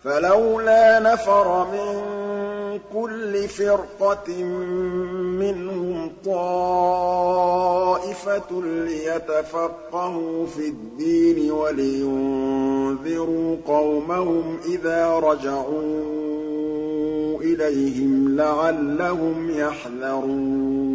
فَلَوْلَا 0.04 0.98
نَفَرَ 1.00 1.66
مِن 1.72 2.00
كُلِّ 2.94 3.48
فِرْقَةٍ 3.48 4.32
مِّنْهُمْ 5.42 6.12
طَائِفَةٌ 6.24 7.30
لِّيَتَفَقَّهُوا 8.62 10.46
فِي 10.46 10.68
الدِّينِ 10.68 11.50
وَلِيُنذِرُوا 11.52 13.56
قَوْمَهُمْ 13.66 14.58
إِذَا 14.66 15.06
رَجَعُوا 15.18 16.49
إِلَيْهِمْ 17.40 18.36
لَعَلَّهُمْ 18.36 19.50
يَحْذَرُونَ. 19.50 20.90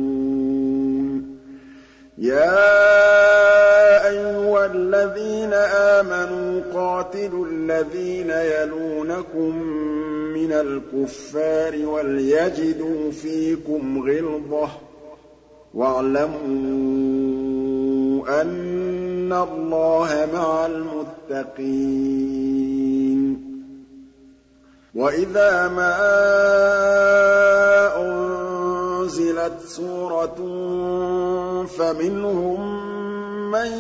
يَا 2.18 4.10
أَيُّهَا 4.10 4.66
الَّذِينَ 4.66 5.54
آمَنُوا 5.54 6.62
قَاتِلُوا 6.74 7.48
الَّذِينَ 7.48 8.30
يَلُونَكُم 8.30 9.58
مِّنَ 10.34 10.52
الْكُفَّارِ 10.52 11.88
وَلْيَجِدُوا 11.88 13.12
فِيكُمْ 13.12 14.10
غِلْظَةً 14.10 14.66
ۚ. 14.68 14.72
وَاعْلَمُوا 15.74 16.41
أَنَّ 18.41 19.34
اللَّهَ 19.34 20.30
مَعَ 20.34 20.66
الْمُتَّقِينَ. 20.66 23.25
وَإِذَا 24.96 25.68
مَا 25.68 25.96
أُنزِلَتْ 28.00 29.60
سُورَةٌ 29.68 30.39
فَمِنْهُم 31.78 32.62
مَّن 33.52 33.72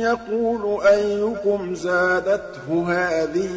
يَقُولُ 0.00 0.82
أَيُّكُمْ 0.86 1.74
زَادَتْهُ 1.74 2.68
هَٰذِهِ 2.86 3.54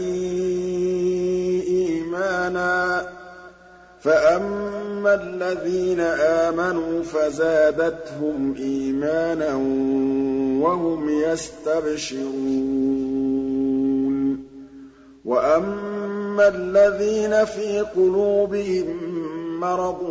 إِيمَانًا 1.67 3.01
ۚ 3.01 3.05
فَأَمَّا 4.01 5.13
الَّذِينَ 5.13 5.99
آمَنُوا 6.19 7.03
فَزَادَتْهُمْ 7.03 8.55
إِيمَانًا 8.59 9.55
وَهُمْ 10.63 11.09
يَسْتَبْشِرُونَ 11.09 12.71
وَأَمَّا 16.31 16.47
الَّذِينَ 16.47 17.45
فِي 17.45 17.79
قُلُوبِهِم 17.95 18.87
مَّرَضٌ 19.59 20.01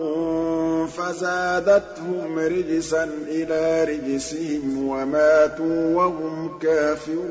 فَزَادَتْهُمْ 0.96 2.38
رِجْسًا 2.38 3.08
إِلَىٰ 3.28 3.84
رِجْسِهِمْ 3.84 4.88
وَمَاتُوا 4.88 5.94
وَهُمْ 5.96 6.58
كَافِرُونَ. 6.62 7.30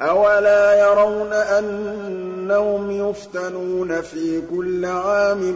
أَوَلَا 0.00 0.74
يَرَوْنَ 0.80 1.32
أَنَّهُمْ 1.32 2.90
يُفْتَنُونَ 2.90 4.00
في 4.00 4.42
كُلِّ 4.56 4.84
عَامٍ 4.84 5.54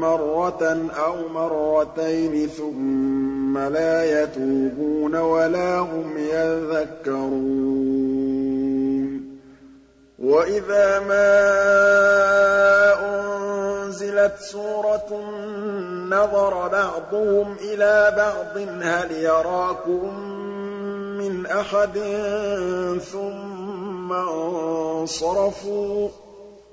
مَّرَّةً 0.00 0.88
أَوْ 1.06 1.28
مَرَّتَيْنِ 1.28 2.48
ثُمَّ 2.48 3.58
لَا 3.58 4.22
يَتُوبُونَ 4.22 5.16
وَلَا 5.16 5.78
هُمْ 5.78 6.18
يَذَّكَّرُونَ. 6.18 7.71
وَإِذَا 10.22 11.00
مَا 11.00 11.34
أُنزِلَتْ 13.10 14.34
سُورَةٌ 14.40 15.10
نَّظَرَ 16.10 16.68
بَعْضُهُمْ 16.68 17.56
إِلَىٰ 17.60 18.14
بَعْضٍ 18.16 18.56
هَلْ 18.82 19.12
يَرَاكُم 19.12 20.18
مِّنْ 21.18 21.46
أَحَدٍ 21.46 21.98
ثُمَّ 23.12 24.12
انصَرَفُوا 24.12 26.08
ۚ 26.08 26.12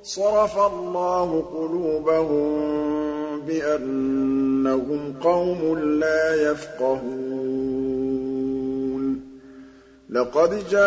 صَرَفَ 0.03 0.57
اللَّهُ 0.57 1.43
قُلُوبَهُم 1.57 2.51
بِأَنَّهُمْ 3.41 5.13
قَوْمٌ 5.23 5.77
لَّا 5.99 6.51
يَفْقَهُونَ 6.51 7.78
لَقَدْ 10.09 10.63
جَاءَكُمْ 10.71 10.85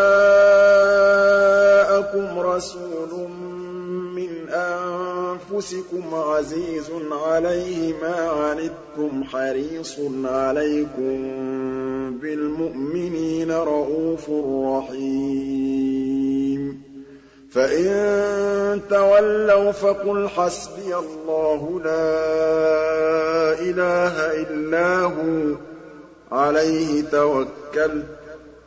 رَسُولٌ 2.39 3.29
مِّنْ 4.19 4.49
أَنفُسِكُمْ 4.49 6.15
عَزِيزٌ 6.15 6.91
عَلَيْهِ 7.13 7.95
مَا 8.03 8.17
عَنِتُّمْ 8.31 9.25
حَرِيصٌ 9.25 10.01
عَلَيْكُم 10.25 11.19
بِالْمُؤْمِنِينَ 12.19 13.51
رَءُوفٌ 13.53 14.31
رَّحِيمٌ. 14.67 16.03
فَإِن 17.51 18.81
تَوَلَّوْا 18.91 19.73
فَقُلْ 19.73 20.29
حَسْبِيَ 20.29 20.95
اللَّهُ 20.97 21.81
لَا 21.85 23.53
إِلَٰهَ 23.61 24.43
إِلَّا 24.43 25.01
هُوَ 25.01 25.55
ۖ 25.55 25.57
عَلَيْهِ 26.33 27.03
تَوَكَّلْتُ 27.03 28.05
ۖ. 28.19 28.22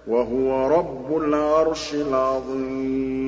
وَهُوَ 0.08 0.68
رَبُّ 0.68 1.18
الْعَرْشِ 1.18 1.93
الْعَظِيمِ. 1.93 3.25